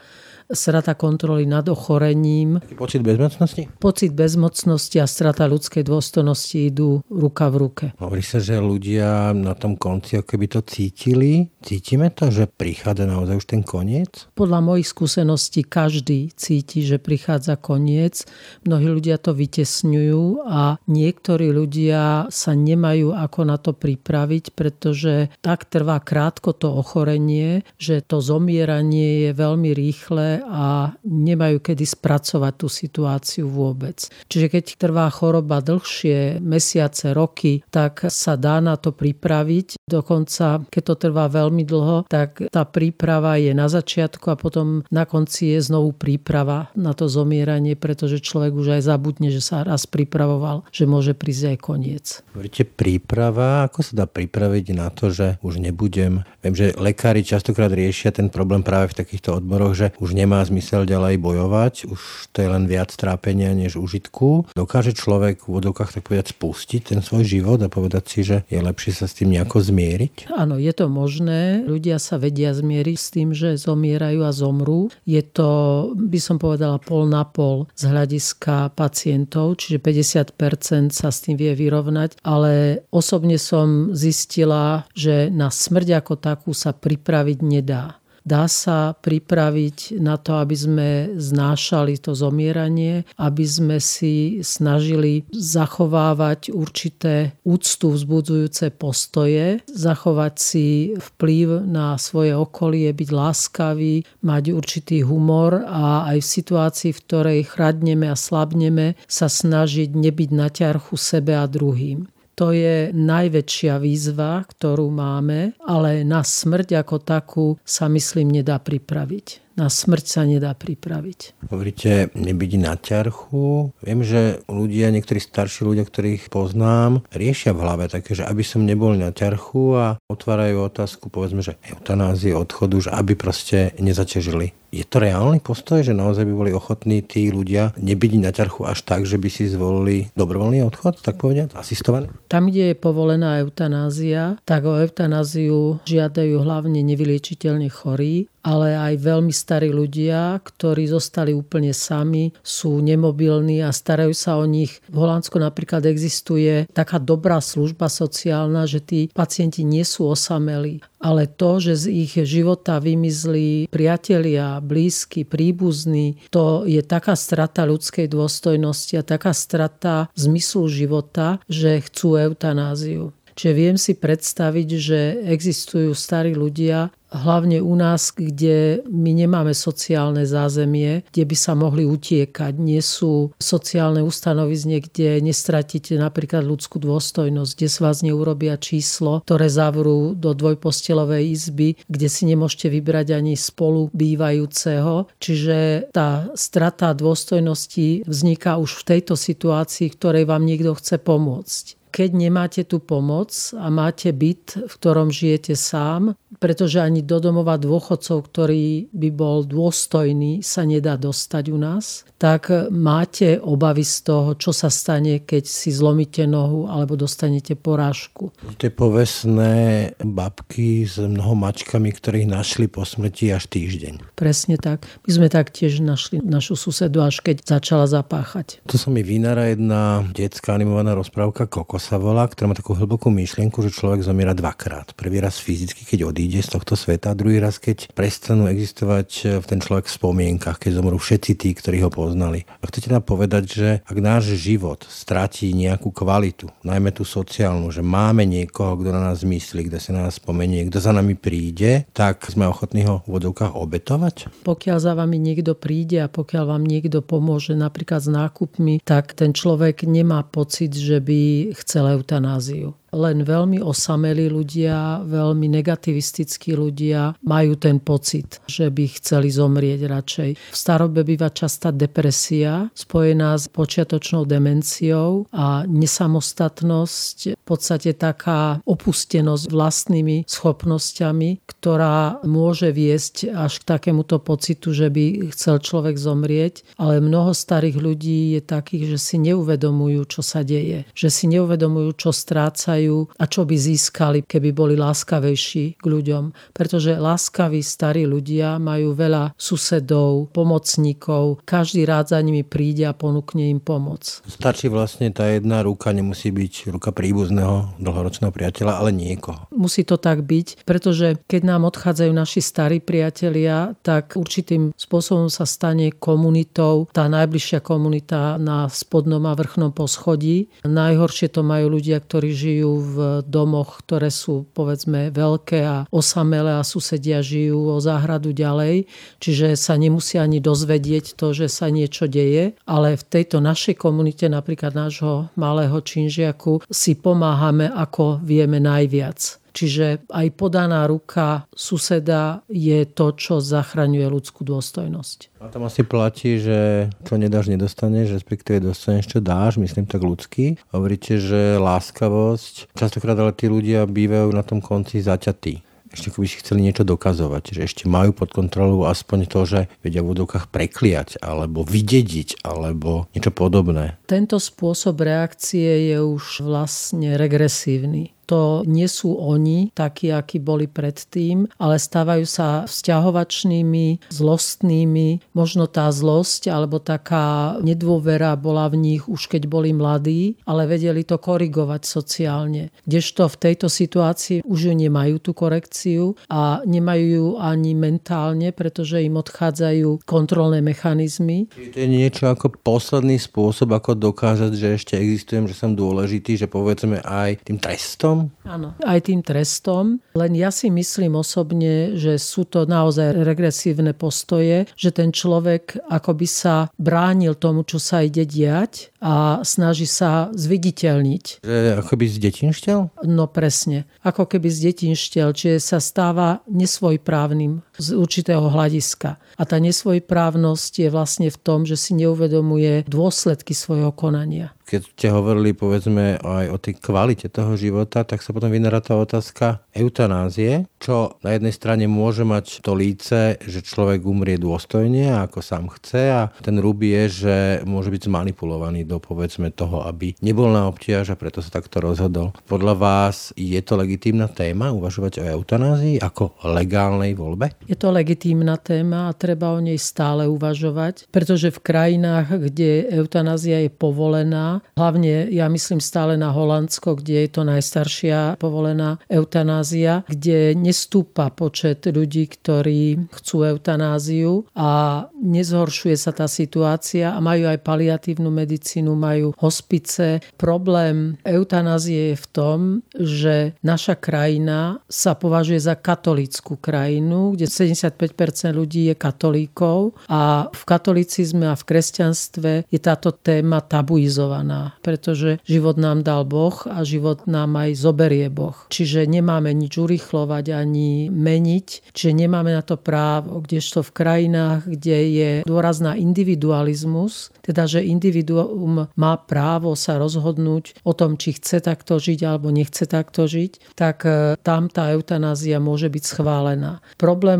strata 0.52 0.94
kontroly 0.94 1.48
nad 1.48 1.64
ochorením. 1.68 2.60
Taký 2.60 2.76
pocit 2.76 3.00
bezmocnosti? 3.00 3.62
Pocit 3.80 4.12
bezmocnosti 4.12 5.00
a 5.00 5.08
strata 5.08 5.48
ľudskej 5.48 5.82
dôstojnosti 5.82 6.58
idú 6.68 7.00
ruka 7.08 7.48
v 7.48 7.56
ruke. 7.56 7.84
Hovorí 7.98 8.20
sa, 8.20 8.38
že 8.38 8.60
ľudia 8.60 9.32
na 9.32 9.56
tom 9.56 9.80
konci 9.80 10.20
ako 10.20 10.28
keby 10.36 10.46
to 10.52 10.60
cítili. 10.62 11.48
Cítime 11.64 12.12
to, 12.12 12.28
že 12.28 12.46
prichádza 12.46 13.08
naozaj 13.08 13.40
už 13.40 13.46
ten 13.48 13.62
koniec? 13.64 14.28
Podľa 14.36 14.60
mojich 14.60 14.92
skúseností 14.92 15.64
každý 15.64 16.30
cíti, 16.36 16.84
že 16.84 17.00
prichádza 17.00 17.56
koniec. 17.56 18.28
Mnohí 18.68 18.92
ľudia 18.92 19.16
to 19.16 19.32
vytesňujú 19.32 20.44
a 20.44 20.76
niektorí 20.86 21.48
ľudia 21.48 22.28
sa 22.28 22.52
nemajú 22.52 23.16
ako 23.16 23.40
na 23.48 23.56
to 23.56 23.72
pripraviť, 23.72 24.52
pretože 24.52 25.32
tak 25.40 25.66
trvá 25.66 25.98
krátko 25.98 26.52
to 26.52 26.68
ochorenie, 26.68 27.64
že 27.80 28.04
to 28.04 28.20
zomieranie 28.20 29.26
je 29.26 29.30
veľmi 29.32 29.70
rýchle 29.72 30.41
a 30.44 30.92
nemajú 31.06 31.62
kedy 31.62 31.84
spracovať 31.86 32.52
tú 32.58 32.68
situáciu 32.68 33.46
vôbec. 33.48 34.02
Čiže 34.28 34.46
keď 34.52 34.64
trvá 34.76 35.06
choroba 35.08 35.62
dlhšie, 35.62 36.42
mesiace, 36.42 37.14
roky, 37.14 37.62
tak 37.70 38.10
sa 38.10 38.34
dá 38.34 38.58
na 38.58 38.76
to 38.76 38.90
pripraviť. 38.92 39.82
Dokonca, 39.86 40.66
keď 40.68 40.82
to 40.82 40.94
trvá 41.08 41.26
veľmi 41.30 41.62
dlho, 41.66 42.04
tak 42.06 42.48
tá 42.50 42.62
príprava 42.66 43.38
je 43.38 43.52
na 43.54 43.66
začiatku 43.66 44.32
a 44.32 44.36
potom 44.36 44.82
na 44.90 45.04
konci 45.06 45.54
je 45.56 45.60
znovu 45.62 45.94
príprava 45.94 46.72
na 46.74 46.92
to 46.96 47.06
zomieranie, 47.06 47.78
pretože 47.78 48.22
človek 48.22 48.52
už 48.54 48.80
aj 48.80 48.82
zabudne, 48.86 49.28
že 49.30 49.44
sa 49.44 49.62
raz 49.62 49.84
pripravoval, 49.86 50.66
že 50.72 50.88
môže 50.88 51.12
prísť 51.16 51.56
aj 51.56 51.58
koniec. 51.60 52.04
Hovoríte 52.32 52.64
príprava, 52.64 53.68
ako 53.68 53.80
sa 53.84 54.04
dá 54.04 54.06
pripraviť 54.08 54.66
na 54.74 54.88
to, 54.88 55.12
že 55.12 55.36
už 55.44 55.60
nebudem? 55.60 56.24
Viem, 56.42 56.54
že 56.56 56.66
lekári 56.74 57.22
častokrát 57.22 57.70
riešia 57.70 58.10
ten 58.10 58.32
problém 58.32 58.64
práve 58.64 58.92
v 58.92 58.98
takýchto 59.04 59.38
odboroch, 59.38 59.76
že 59.76 59.94
už 60.02 60.16
nemá 60.32 60.48
zmysel 60.48 60.88
ďalej 60.88 61.20
bojovať, 61.20 61.92
už 61.92 62.00
to 62.32 62.40
je 62.40 62.48
len 62.48 62.64
viac 62.64 62.88
trápenia 62.88 63.52
než 63.52 63.76
užitku. 63.76 64.48
Dokáže 64.56 64.96
človek 64.96 65.44
v 65.44 65.60
vodokách 65.60 66.00
tak 66.00 66.08
povedať 66.08 66.32
spustiť 66.32 66.96
ten 66.96 67.04
svoj 67.04 67.28
život 67.28 67.60
a 67.60 67.68
povedať 67.68 68.04
si, 68.08 68.24
že 68.24 68.48
je 68.48 68.56
lepšie 68.56 68.96
sa 68.96 69.04
s 69.04 69.20
tým 69.20 69.28
nejako 69.36 69.60
zmieriť? 69.60 70.32
Áno, 70.32 70.56
je 70.56 70.72
to 70.72 70.88
možné. 70.88 71.60
Ľudia 71.68 72.00
sa 72.00 72.16
vedia 72.16 72.56
zmieriť 72.56 72.96
s 72.96 73.08
tým, 73.12 73.36
že 73.36 73.60
zomierajú 73.60 74.24
a 74.24 74.32
zomrú. 74.32 74.88
Je 75.04 75.20
to, 75.20 75.92
by 76.00 76.16
som 76.16 76.40
povedala, 76.40 76.80
pol 76.80 77.04
na 77.04 77.28
pol 77.28 77.68
z 77.76 77.92
hľadiska 77.92 78.72
pacientov, 78.72 79.60
čiže 79.60 79.84
50% 79.84 80.96
sa 80.96 81.12
s 81.12 81.28
tým 81.28 81.36
vie 81.36 81.52
vyrovnať, 81.52 82.24
ale 82.24 82.80
osobne 82.88 83.36
som 83.36 83.92
zistila, 83.92 84.88
že 84.96 85.28
na 85.28 85.52
smrť 85.52 86.00
ako 86.00 86.16
takú 86.16 86.56
sa 86.56 86.72
pripraviť 86.72 87.38
nedá 87.44 88.00
dá 88.22 88.46
sa 88.46 88.94
pripraviť 88.94 89.98
na 89.98 90.18
to, 90.18 90.38
aby 90.38 90.56
sme 90.56 90.88
znášali 91.18 91.98
to 91.98 92.14
zomieranie, 92.14 93.02
aby 93.18 93.44
sme 93.44 93.78
si 93.82 94.40
snažili 94.44 95.26
zachovávať 95.34 96.54
určité 96.54 97.34
úctu 97.42 97.94
vzbudzujúce 97.94 98.70
postoje, 98.76 99.62
zachovať 99.66 100.34
si 100.38 100.66
vplyv 100.96 101.66
na 101.66 101.98
svoje 101.98 102.36
okolie, 102.36 102.90
byť 102.92 103.10
láskavý, 103.10 104.06
mať 104.22 104.44
určitý 104.54 105.02
humor 105.02 105.64
a 105.66 106.06
aj 106.14 106.18
v 106.22 106.32
situácii, 106.38 106.90
v 106.94 107.02
ktorej 107.08 107.40
chradneme 107.48 108.06
a 108.08 108.16
slabneme, 108.16 108.94
sa 109.08 109.26
snažiť 109.26 109.90
nebyť 109.92 110.30
na 110.30 110.48
ťarchu 110.52 110.94
sebe 110.94 111.34
a 111.34 111.48
druhým. 111.48 112.11
To 112.40 112.54
je 112.54 112.88
najväčšia 112.96 113.76
výzva, 113.76 114.40
ktorú 114.48 114.88
máme, 114.88 115.52
ale 115.68 116.00
na 116.00 116.24
smrť 116.24 116.80
ako 116.80 116.96
takú 117.04 117.46
sa 117.60 117.92
myslím 117.92 118.40
nedá 118.40 118.56
pripraviť 118.56 119.41
na 119.56 119.68
smrť 119.68 120.04
sa 120.08 120.22
nedá 120.24 120.52
pripraviť. 120.56 121.48
Hovoríte 121.52 122.12
nebyť 122.16 122.52
na 122.58 122.74
ťarchu. 122.78 123.76
Viem, 123.84 124.00
že 124.02 124.40
ľudia, 124.48 124.92
niektorí 124.94 125.20
starší 125.20 125.68
ľudia, 125.68 125.84
ktorých 125.84 126.32
poznám, 126.32 127.04
riešia 127.12 127.52
v 127.52 127.62
hlave 127.62 127.84
také, 127.92 128.16
že 128.16 128.24
aby 128.24 128.42
som 128.44 128.64
nebol 128.64 128.96
na 128.96 129.12
ťarchu 129.12 129.64
a 129.76 129.86
otvárajú 130.08 130.64
otázku, 130.64 131.12
povedzme, 131.12 131.44
že 131.44 131.60
eutanázie, 131.68 132.32
odchodu, 132.32 132.88
že 132.88 132.90
aby 132.90 133.12
proste 133.14 133.76
nezaťažili 133.76 134.62
je 134.72 134.88
to 134.88 135.04
reálny 135.04 135.44
postoj, 135.44 135.84
že 135.84 135.92
naozaj 135.92 136.24
by 136.24 136.32
boli 136.32 136.50
ochotní 136.56 137.04
tí 137.04 137.28
ľudia 137.28 137.76
nebyť 137.76 138.12
na 138.24 138.32
ťarchu 138.32 138.64
až 138.64 138.80
tak, 138.88 139.04
že 139.04 139.20
by 139.20 139.28
si 139.28 139.44
zvolili 139.44 140.08
dobrovoľný 140.16 140.64
odchod, 140.64 141.04
tak 141.04 141.20
povedať, 141.20 141.52
asistovaný? 141.52 142.08
Tam, 142.32 142.48
kde 142.48 142.72
je 142.72 142.76
povolená 142.80 143.44
eutanázia, 143.44 144.40
tak 144.48 144.64
o 144.64 144.80
eutanáziu 144.80 145.76
žiadajú 145.84 146.40
hlavne 146.40 146.80
nevyliečiteľne 146.80 147.68
chorí, 147.68 148.31
ale 148.42 148.74
aj 148.74 148.94
veľmi 148.98 149.30
starí 149.30 149.70
ľudia, 149.70 150.42
ktorí 150.42 150.90
zostali 150.90 151.30
úplne 151.32 151.70
sami, 151.70 152.34
sú 152.42 152.82
nemobilní 152.82 153.62
a 153.62 153.70
starajú 153.70 154.12
sa 154.12 154.36
o 154.38 154.44
nich. 154.44 154.82
V 154.90 154.96
Holandsku 154.98 155.38
napríklad 155.38 155.86
existuje 155.86 156.66
taká 156.74 156.98
dobrá 156.98 157.38
služba 157.38 157.86
sociálna, 157.86 158.66
že 158.66 158.82
tí 158.82 159.00
pacienti 159.14 159.62
nie 159.62 159.86
sú 159.86 160.10
osamelí 160.10 160.82
ale 161.02 161.26
to, 161.26 161.58
že 161.58 161.74
z 161.74 162.06
ich 162.06 162.14
života 162.14 162.78
vymizli 162.78 163.66
priatelia, 163.66 164.62
blízky, 164.62 165.26
príbuzní, 165.26 166.22
to 166.30 166.62
je 166.62 166.78
taká 166.86 167.18
strata 167.18 167.66
ľudskej 167.66 168.06
dôstojnosti 168.06 169.02
a 169.02 169.02
taká 169.02 169.34
strata 169.34 170.06
zmyslu 170.14 170.70
života, 170.70 171.42
že 171.50 171.82
chcú 171.82 172.22
eutanáziu. 172.22 173.10
Čiže 173.34 173.52
viem 173.52 173.76
si 173.80 173.96
predstaviť, 173.96 174.68
že 174.78 175.00
existujú 175.28 175.92
starí 175.96 176.36
ľudia, 176.36 176.92
hlavne 177.12 177.60
u 177.60 177.76
nás, 177.76 178.10
kde 178.10 178.80
my 178.88 179.12
nemáme 179.12 179.52
sociálne 179.52 180.24
zázemie, 180.24 181.04
kde 181.12 181.24
by 181.28 181.36
sa 181.36 181.52
mohli 181.52 181.84
utiekať. 181.84 182.56
Nie 182.56 182.80
sú 182.80 183.36
sociálne 183.36 184.00
ustanovizne, 184.00 184.80
kde 184.80 185.20
nestratíte 185.20 186.00
napríklad 186.00 186.42
ľudskú 186.42 186.80
dôstojnosť, 186.80 187.52
kde 187.52 187.68
z 187.68 187.78
vás 187.84 188.00
neurobia 188.00 188.56
číslo, 188.56 189.20
ktoré 189.28 189.52
zavrú 189.52 190.16
do 190.16 190.32
dvojpostelovej 190.32 191.36
izby, 191.36 191.68
kde 191.86 192.08
si 192.08 192.24
nemôžete 192.24 192.72
vybrať 192.72 193.20
ani 193.20 193.36
spolu 193.36 193.92
bývajúceho. 193.92 195.12
Čiže 195.20 195.88
tá 195.92 196.32
strata 196.32 196.96
dôstojnosti 196.96 198.08
vzniká 198.08 198.56
už 198.56 198.82
v 198.82 198.96
tejto 198.96 199.14
situácii, 199.14 199.92
ktorej 199.92 200.24
vám 200.24 200.48
niekto 200.48 200.72
chce 200.72 200.96
pomôcť 200.96 201.81
keď 201.92 202.10
nemáte 202.16 202.64
tú 202.64 202.80
pomoc 202.80 203.30
a 203.52 203.68
máte 203.68 204.08
byt, 204.10 204.64
v 204.64 204.72
ktorom 204.72 205.12
žijete 205.12 205.52
sám, 205.52 206.16
pretože 206.40 206.80
ani 206.80 207.04
do 207.04 207.20
domova 207.20 207.60
dôchodcov, 207.60 208.32
ktorý 208.32 208.88
by 208.96 209.08
bol 209.12 209.44
dôstojný, 209.44 210.40
sa 210.40 210.64
nedá 210.64 210.96
dostať 210.96 211.44
u 211.52 211.58
nás, 211.60 212.08
tak 212.22 212.54
máte 212.70 213.42
obavy 213.42 213.82
z 213.82 214.06
toho, 214.06 214.38
čo 214.38 214.54
sa 214.54 214.70
stane, 214.70 215.26
keď 215.26 215.42
si 215.42 215.74
zlomíte 215.74 216.22
nohu 216.30 216.70
alebo 216.70 216.94
dostanete 216.94 217.58
porážku. 217.58 218.30
Tie 218.62 218.70
povestné 218.70 219.90
babky 219.98 220.86
s 220.86 221.02
mnoho 221.02 221.34
mačkami, 221.34 221.90
ktorých 221.90 222.30
našli 222.30 222.70
po 222.70 222.86
smrti 222.86 223.34
až 223.34 223.50
týždeň. 223.50 224.14
Presne 224.14 224.54
tak. 224.54 224.86
My 225.02 225.10
sme 225.10 225.26
taktiež 225.26 225.82
našli 225.82 226.22
našu 226.22 226.54
susedu, 226.54 227.02
až 227.02 227.26
keď 227.26 227.42
začala 227.42 227.90
zapáchať. 227.90 228.62
Tu 228.70 228.78
sa 228.78 228.86
mi 228.94 229.02
vynára 229.02 229.50
jedna 229.50 230.06
detská 230.14 230.54
animovaná 230.54 230.94
rozprávka 230.94 231.50
Kokos 231.50 231.90
sa 231.90 231.98
volá, 231.98 232.30
ktorá 232.30 232.52
má 232.52 232.54
takú 232.54 232.78
hlbokú 232.78 233.10
myšlienku, 233.10 233.66
že 233.66 233.74
človek 233.74 234.06
zomiera 234.06 234.30
dvakrát. 234.30 234.94
Prvý 234.94 235.18
raz 235.18 235.42
fyzicky, 235.42 235.82
keď 235.82 236.06
odíde 236.06 236.38
z 236.38 236.54
tohto 236.54 236.78
sveta, 236.78 237.10
a 237.10 237.18
druhý 237.18 237.42
raz, 237.42 237.58
keď 237.58 237.90
prestanú 237.98 238.46
existovať 238.46 239.42
v 239.42 239.46
ten 239.50 239.58
človek 239.58 239.90
v 239.90 239.96
spomienkach, 239.98 240.62
keď 240.62 240.78
zomrú 240.78 241.02
všetci 241.02 241.32
tí, 241.34 241.50
ktorí 241.58 241.82
ho 241.82 241.90
poznali. 242.12 242.44
A 242.60 242.68
chcete 242.68 242.92
nám 242.92 243.08
povedať, 243.08 243.44
že 243.48 243.68
ak 243.88 243.96
náš 243.96 244.36
život 244.36 244.84
stratí 244.84 245.48
nejakú 245.56 245.88
kvalitu, 245.88 246.52
najmä 246.60 246.92
tú 246.92 247.08
sociálnu, 247.08 247.72
že 247.72 247.80
máme 247.80 248.28
niekoho, 248.28 248.76
kto 248.76 248.92
na 248.92 249.00
nás 249.00 249.24
myslí, 249.24 249.72
kto 249.72 249.80
sa 249.80 249.96
na 249.96 250.12
nás 250.12 250.20
spomenie, 250.20 250.68
kto 250.68 250.76
za 250.76 250.92
nami 250.92 251.16
príde, 251.16 251.88
tak 251.96 252.28
sme 252.28 252.44
ochotní 252.44 252.84
ho 252.84 253.00
v 253.08 253.16
vodovkách 253.16 253.56
obetovať? 253.56 254.44
Pokiaľ 254.44 254.76
za 254.76 254.92
vami 254.92 255.16
niekto 255.16 255.56
príde 255.56 256.04
a 256.04 256.12
pokiaľ 256.12 256.52
vám 256.52 256.68
niekto 256.68 257.00
pomôže 257.00 257.56
napríklad 257.56 258.04
s 258.04 258.12
nákupmi, 258.12 258.84
tak 258.84 259.16
ten 259.16 259.32
človek 259.32 259.88
nemá 259.88 260.20
pocit, 260.28 260.76
že 260.76 261.00
by 261.00 261.54
chcel 261.56 261.96
eutanáziu 261.96 262.76
len 262.92 263.24
veľmi 263.24 263.58
osamelí 263.64 264.28
ľudia, 264.28 265.00
veľmi 265.08 265.48
negativistickí 265.48 266.52
ľudia 266.52 267.16
majú 267.24 267.56
ten 267.56 267.80
pocit, 267.80 268.44
že 268.44 268.68
by 268.68 268.84
chceli 269.00 269.32
zomrieť 269.32 269.80
radšej. 269.88 270.30
V 270.36 270.56
starobe 270.56 271.00
býva 271.00 271.32
častá 271.32 271.72
depresia 271.72 272.68
spojená 272.76 273.32
s 273.40 273.48
počiatočnou 273.48 274.28
demenciou 274.28 275.24
a 275.32 275.64
nesamostatnosť, 275.64 277.40
v 277.40 277.44
podstate 277.48 277.96
taká 277.96 278.60
opustenosť 278.68 279.44
vlastnými 279.48 280.28
schopnosťami, 280.28 281.48
ktorá 281.48 282.20
môže 282.28 282.68
viesť 282.76 283.32
až 283.32 283.64
k 283.64 283.68
takémuto 283.72 284.20
pocitu, 284.20 284.76
že 284.76 284.92
by 284.92 285.32
chcel 285.32 285.64
človek 285.64 285.96
zomrieť, 285.96 286.76
ale 286.76 287.00
mnoho 287.00 287.32
starých 287.32 287.80
ľudí 287.80 288.36
je 288.36 288.40
takých, 288.44 288.96
že 288.96 288.98
si 289.00 289.16
neuvedomujú, 289.16 290.04
čo 290.12 290.20
sa 290.20 290.44
deje, 290.44 290.84
že 290.92 291.08
si 291.08 291.24
neuvedomujú, 291.32 291.96
čo 291.96 292.10
strácajú 292.12 292.81
majú 292.82 293.06
a 293.14 293.30
čo 293.30 293.46
by 293.46 293.54
získali, 293.54 294.18
keby 294.26 294.50
boli 294.50 294.74
láskavejší 294.74 295.78
k 295.78 295.84
ľuďom. 295.86 296.34
Pretože 296.50 296.98
láskaví 296.98 297.62
starí 297.62 298.02
ľudia 298.02 298.58
majú 298.58 298.98
veľa 298.98 299.38
susedov, 299.38 300.34
pomocníkov, 300.34 301.46
každý 301.46 301.86
rád 301.86 302.10
za 302.10 302.18
nimi 302.18 302.42
príde 302.42 302.82
a 302.90 302.96
ponúkne 302.96 303.46
im 303.46 303.62
pomoc. 303.62 304.02
Stačí 304.26 304.66
vlastne 304.66 305.14
tá 305.14 305.30
jedna 305.30 305.62
ruka, 305.62 305.94
nemusí 305.94 306.34
byť 306.34 306.74
ruka 306.74 306.90
príbuzného, 306.90 307.78
dlhoročného 307.78 308.34
priateľa, 308.34 308.82
ale 308.82 308.90
niekoho. 308.90 309.46
Musí 309.54 309.86
to 309.86 309.94
tak 309.94 310.26
byť, 310.26 310.66
pretože 310.66 311.22
keď 311.30 311.42
nám 311.46 311.70
odchádzajú 311.70 312.10
naši 312.10 312.40
starí 312.42 312.82
priatelia, 312.82 313.78
tak 313.86 314.18
určitým 314.18 314.74
spôsobom 314.74 315.30
sa 315.30 315.46
stane 315.46 315.94
komunitou, 315.94 316.90
tá 316.90 317.06
najbližšia 317.06 317.62
komunita 317.62 318.40
na 318.42 318.66
spodnom 318.66 319.22
a 319.30 319.36
vrchnom 319.38 319.70
poschodí. 319.70 320.50
Najhoršie 320.66 321.30
to 321.30 321.46
majú 321.46 321.78
ľudia, 321.78 322.00
ktorí 322.00 322.32
žijú 322.32 322.71
v 322.78 322.96
domoch, 323.26 323.82
ktoré 323.84 324.08
sú 324.08 324.46
povedzme 324.54 325.10
veľké 325.10 325.60
a 325.66 325.76
osamelé 325.90 326.56
a 326.56 326.64
susedia 326.64 327.18
žijú 327.20 327.74
o 327.74 327.82
záhradu 327.82 328.30
ďalej, 328.30 328.86
čiže 329.18 329.58
sa 329.58 329.74
nemusia 329.74 330.22
ani 330.22 330.38
dozvedieť 330.38 331.18
to, 331.18 331.34
že 331.34 331.50
sa 331.50 331.68
niečo 331.68 332.06
deje, 332.06 332.54
ale 332.64 332.94
v 332.94 333.04
tejto 333.04 333.42
našej 333.42 333.76
komunite, 333.76 334.30
napríklad 334.30 334.72
nášho 334.72 335.28
malého 335.34 335.76
činžiaku, 335.82 336.62
si 336.70 336.94
pomáhame 336.94 337.66
ako 337.66 338.22
vieme 338.22 338.62
najviac. 338.62 339.41
Čiže 339.52 340.08
aj 340.08 340.26
podaná 340.34 340.88
ruka 340.88 341.44
suseda 341.52 342.40
je 342.48 342.88
to, 342.88 343.12
čo 343.12 343.38
zachraňuje 343.38 344.08
ľudskú 344.08 344.42
dôstojnosť. 344.48 345.44
A 345.44 345.52
tam 345.52 345.68
asi 345.68 345.84
platí, 345.84 346.40
že 346.40 346.88
čo 347.04 347.20
nedáš, 347.20 347.52
nedostaneš, 347.52 348.16
respektíve 348.16 348.64
dostaneš, 348.64 349.12
čo 349.12 349.18
dáš, 349.20 349.60
myslím 349.60 349.84
tak 349.84 350.00
ľudský. 350.00 350.56
Hovoríte, 350.72 351.20
že 351.20 351.60
láskavosť, 351.60 352.72
častokrát 352.72 353.16
ale 353.20 353.36
tí 353.36 353.46
ľudia 353.46 353.84
bývajú 353.84 354.32
na 354.32 354.42
tom 354.42 354.64
konci 354.64 355.04
zaťatí 355.04 355.72
ešte 355.92 356.08
by 356.16 356.24
si 356.24 356.40
chceli 356.40 356.64
niečo 356.64 356.88
dokazovať, 356.88 357.52
že 357.52 357.60
ešte 357.68 357.84
majú 357.84 358.16
pod 358.16 358.32
kontrolou 358.32 358.88
aspoň 358.88 359.28
to, 359.28 359.40
že 359.44 359.60
vedia 359.84 360.00
v 360.00 360.16
údokách 360.16 360.48
prekliať, 360.48 361.20
alebo 361.20 361.62
vydediť, 361.68 362.40
alebo 362.42 363.12
niečo 363.12 363.28
podobné. 363.28 364.00
Tento 364.08 364.40
spôsob 364.40 365.04
reakcie 365.04 365.92
je 365.92 366.00
už 366.00 366.40
vlastne 366.42 367.20
regresívny 367.20 368.16
to 368.26 368.62
nie 368.64 368.86
sú 368.86 369.18
oni 369.18 369.74
takí, 369.74 370.14
akí 370.14 370.38
boli 370.38 370.70
predtým, 370.70 371.50
ale 371.58 371.76
stávajú 371.76 372.24
sa 372.26 372.64
vzťahovačnými, 372.64 374.08
zlostnými. 374.08 375.08
Možno 375.34 375.66
tá 375.66 375.90
zlosť 375.90 376.48
alebo 376.48 376.78
taká 376.78 377.58
nedôvera 377.60 378.34
bola 378.38 378.68
v 378.70 378.76
nich 378.78 379.02
už 379.08 379.32
keď 379.32 379.48
boli 379.48 379.70
mladí, 379.72 380.36
ale 380.44 380.68
vedeli 380.68 381.02
to 381.04 381.16
korigovať 381.16 381.82
sociálne. 381.84 382.72
Kdežto 382.84 383.28
v 383.28 383.36
tejto 383.36 383.66
situácii 383.72 384.44
už 384.44 384.58
ju 384.70 384.74
nemajú 384.74 385.16
tú 385.20 385.32
korekciu 385.32 386.14
a 386.28 386.60
nemajú 386.64 387.04
ju 387.04 387.26
ani 387.40 387.72
mentálne, 387.72 388.52
pretože 388.52 389.00
im 389.00 389.16
odchádzajú 389.18 390.04
kontrolné 390.04 390.60
mechanizmy. 390.60 391.48
To 391.72 391.78
je 391.78 391.88
niečo 391.88 392.28
ako 392.28 392.52
posledný 392.60 393.16
spôsob, 393.16 393.72
ako 393.72 393.96
dokázať, 393.96 394.52
že 394.52 394.68
ešte 394.76 394.94
existujem, 395.00 395.48
že 395.48 395.56
som 395.56 395.72
dôležitý, 395.72 396.36
že 396.36 396.46
povedzme 396.46 397.00
aj 397.00 397.40
tým 397.46 397.56
trestom? 397.56 398.11
Áno, 398.44 398.74
aj 398.82 398.98
tým 399.08 399.20
trestom. 399.24 400.02
Len 400.12 400.32
ja 400.36 400.50
si 400.52 400.68
myslím 400.68 401.18
osobne, 401.18 401.96
že 401.96 402.20
sú 402.20 402.44
to 402.44 402.68
naozaj 402.68 403.22
regresívne 403.22 403.96
postoje, 403.96 404.68
že 404.76 404.90
ten 404.92 405.14
človek 405.14 405.78
akoby 405.88 406.26
sa 406.28 406.68
bránil 406.76 407.38
tomu, 407.38 407.64
čo 407.64 407.80
sa 407.80 408.04
ide 408.04 408.26
diať 408.28 408.92
a 409.02 409.42
snaží 409.42 409.88
sa 409.88 410.30
zviditeľniť. 410.34 411.42
Že 411.42 411.56
akoby 411.82 412.04
z 412.06 412.16
detinšťal? 412.22 412.80
No 413.08 413.24
presne. 413.26 413.88
Ako 414.06 414.30
keby 414.30 414.48
z 414.52 414.72
detinšťal, 414.72 415.28
čiže 415.34 415.58
sa 415.58 415.78
stáva 415.82 416.44
nesvojprávnym 416.46 417.62
z 417.82 417.98
určitého 417.98 418.46
hľadiska. 418.46 419.18
A 419.18 419.42
tá 419.42 419.58
nesvojprávnosť 419.58 420.72
je 420.86 420.88
vlastne 420.88 421.28
v 421.34 421.38
tom, 421.42 421.66
že 421.66 421.74
si 421.74 421.98
neuvedomuje 421.98 422.86
dôsledky 422.86 423.52
svojho 423.52 423.90
konania 423.90 424.54
keď 424.72 424.88
ste 424.88 425.08
hovorili 425.12 425.52
povedzme 425.52 426.16
aj 426.16 426.46
o 426.48 426.56
tej 426.56 426.80
kvalite 426.80 427.28
toho 427.28 427.60
života, 427.60 428.08
tak 428.08 428.24
sa 428.24 428.32
potom 428.32 428.48
vynára 428.48 428.80
tá 428.80 428.96
otázka 428.96 429.60
eutanázie, 429.76 430.64
čo 430.80 431.20
na 431.20 431.36
jednej 431.36 431.52
strane 431.52 431.84
môže 431.84 432.24
mať 432.24 432.64
to 432.64 432.72
líce, 432.72 433.36
že 433.36 433.60
človek 433.60 434.00
umrie 434.08 434.40
dôstojne, 434.40 435.12
ako 435.28 435.44
sám 435.44 435.68
chce 435.76 436.02
a 436.08 436.22
ten 436.40 436.56
rúb 436.56 436.88
je, 436.88 437.02
že 437.12 437.36
môže 437.68 437.92
byť 437.92 438.08
zmanipulovaný 438.08 438.88
do 438.88 438.96
povedzme 438.96 439.52
toho, 439.52 439.84
aby 439.84 440.16
nebol 440.24 440.48
na 440.48 440.64
obtiaž 440.64 441.12
a 441.12 441.20
preto 441.20 441.44
sa 441.44 441.52
takto 441.52 441.84
rozhodol. 441.84 442.32
Podľa 442.48 442.72
vás 442.72 443.36
je 443.36 443.60
to 443.60 443.76
legitímna 443.76 444.32
téma 444.32 444.72
uvažovať 444.72 445.20
o 445.20 445.28
eutanázii 445.36 446.00
ako 446.00 446.40
legálnej 446.48 447.12
voľbe? 447.12 447.52
Je 447.72 447.80
to 447.80 447.88
legitímna 447.88 448.60
téma 448.60 449.08
a 449.08 449.16
treba 449.16 449.56
o 449.56 449.60
nej 449.64 449.80
stále 449.80 450.28
uvažovať, 450.28 451.08
pretože 451.08 451.48
v 451.48 451.62
krajinách, 451.64 452.28
kde 452.36 452.92
eutanázia 453.00 453.64
je 453.64 453.72
povolená, 453.72 454.60
Hlavne 454.82 455.30
ja 455.30 455.46
myslím 455.46 455.78
stále 455.78 456.18
na 456.18 456.34
Holandsko, 456.34 456.98
kde 456.98 457.24
je 457.24 457.30
to 457.30 457.42
najstaršia 457.46 458.34
povolená 458.34 458.98
eutanázia, 459.06 460.02
kde 460.10 460.58
nestúpa 460.58 461.30
počet 461.30 461.86
ľudí, 461.86 462.26
ktorí 462.26 463.06
chcú 463.14 463.46
eutanáziu 463.46 464.42
a 464.58 465.06
nezhoršuje 465.22 465.94
sa 465.94 466.10
tá 466.10 466.26
situácia 466.26 467.14
a 467.14 467.22
majú 467.22 467.46
aj 467.46 467.62
paliatívnu 467.62 468.26
medicínu, 468.26 468.90
majú 468.98 469.38
hospice. 469.38 470.18
Problém 470.34 471.14
eutanázie 471.22 472.12
je 472.12 472.18
v 472.18 472.26
tom, 472.34 472.58
že 472.98 473.54
naša 473.62 473.94
krajina 474.02 474.82
sa 474.90 475.14
považuje 475.14 475.62
za 475.62 475.78
katolickú 475.78 476.58
krajinu, 476.58 477.38
kde 477.38 477.46
75% 477.52 478.56
ľudí 478.56 478.88
je 478.88 478.94
katolíkov 478.96 479.92
a 480.08 480.48
v 480.48 480.62
katolicizme 480.64 481.52
a 481.52 481.54
v 481.54 481.66
kresťanstve 481.68 482.50
je 482.72 482.80
táto 482.80 483.12
téma 483.12 483.60
tabuizovaná 483.60 484.72
pretože 484.80 485.42
život 485.44 485.76
nám 485.76 486.06
dal 486.06 486.24
Boh 486.24 486.54
a 486.68 486.86
život 486.86 487.26
nám 487.28 487.58
aj 487.58 487.76
zoberie 487.76 488.30
Boh. 488.32 488.56
Čiže 488.72 489.04
nemáme 489.04 489.52
nič 489.52 489.76
urychlovať 489.76 490.54
ani 490.54 491.12
meniť, 491.12 491.92
čiže 491.92 492.12
nemáme 492.12 492.54
na 492.54 492.62
to 492.64 492.78
právo, 492.78 493.42
kdežto 493.42 493.84
v 493.84 493.94
krajinách, 493.94 494.66
kde 494.66 494.98
je 495.12 495.30
dôraz 495.44 495.82
na 495.82 495.98
individualizmus, 495.98 497.34
teda 497.42 497.66
že 497.68 497.84
individuum 497.84 498.88
má 498.94 499.12
právo 499.18 499.74
sa 499.74 499.98
rozhodnúť 499.98 500.84
o 500.86 500.92
tom, 500.94 501.18
či 501.18 501.36
chce 501.36 501.60
takto 501.60 501.98
žiť 501.98 502.20
alebo 502.24 502.48
nechce 502.54 502.86
takto 502.86 503.26
žiť, 503.26 503.74
tak 503.74 504.06
e, 504.06 504.38
tam 504.40 504.70
tá 504.70 504.94
eutanázia 504.94 505.58
môže 505.58 505.90
byť 505.90 506.04
schválená. 506.04 506.84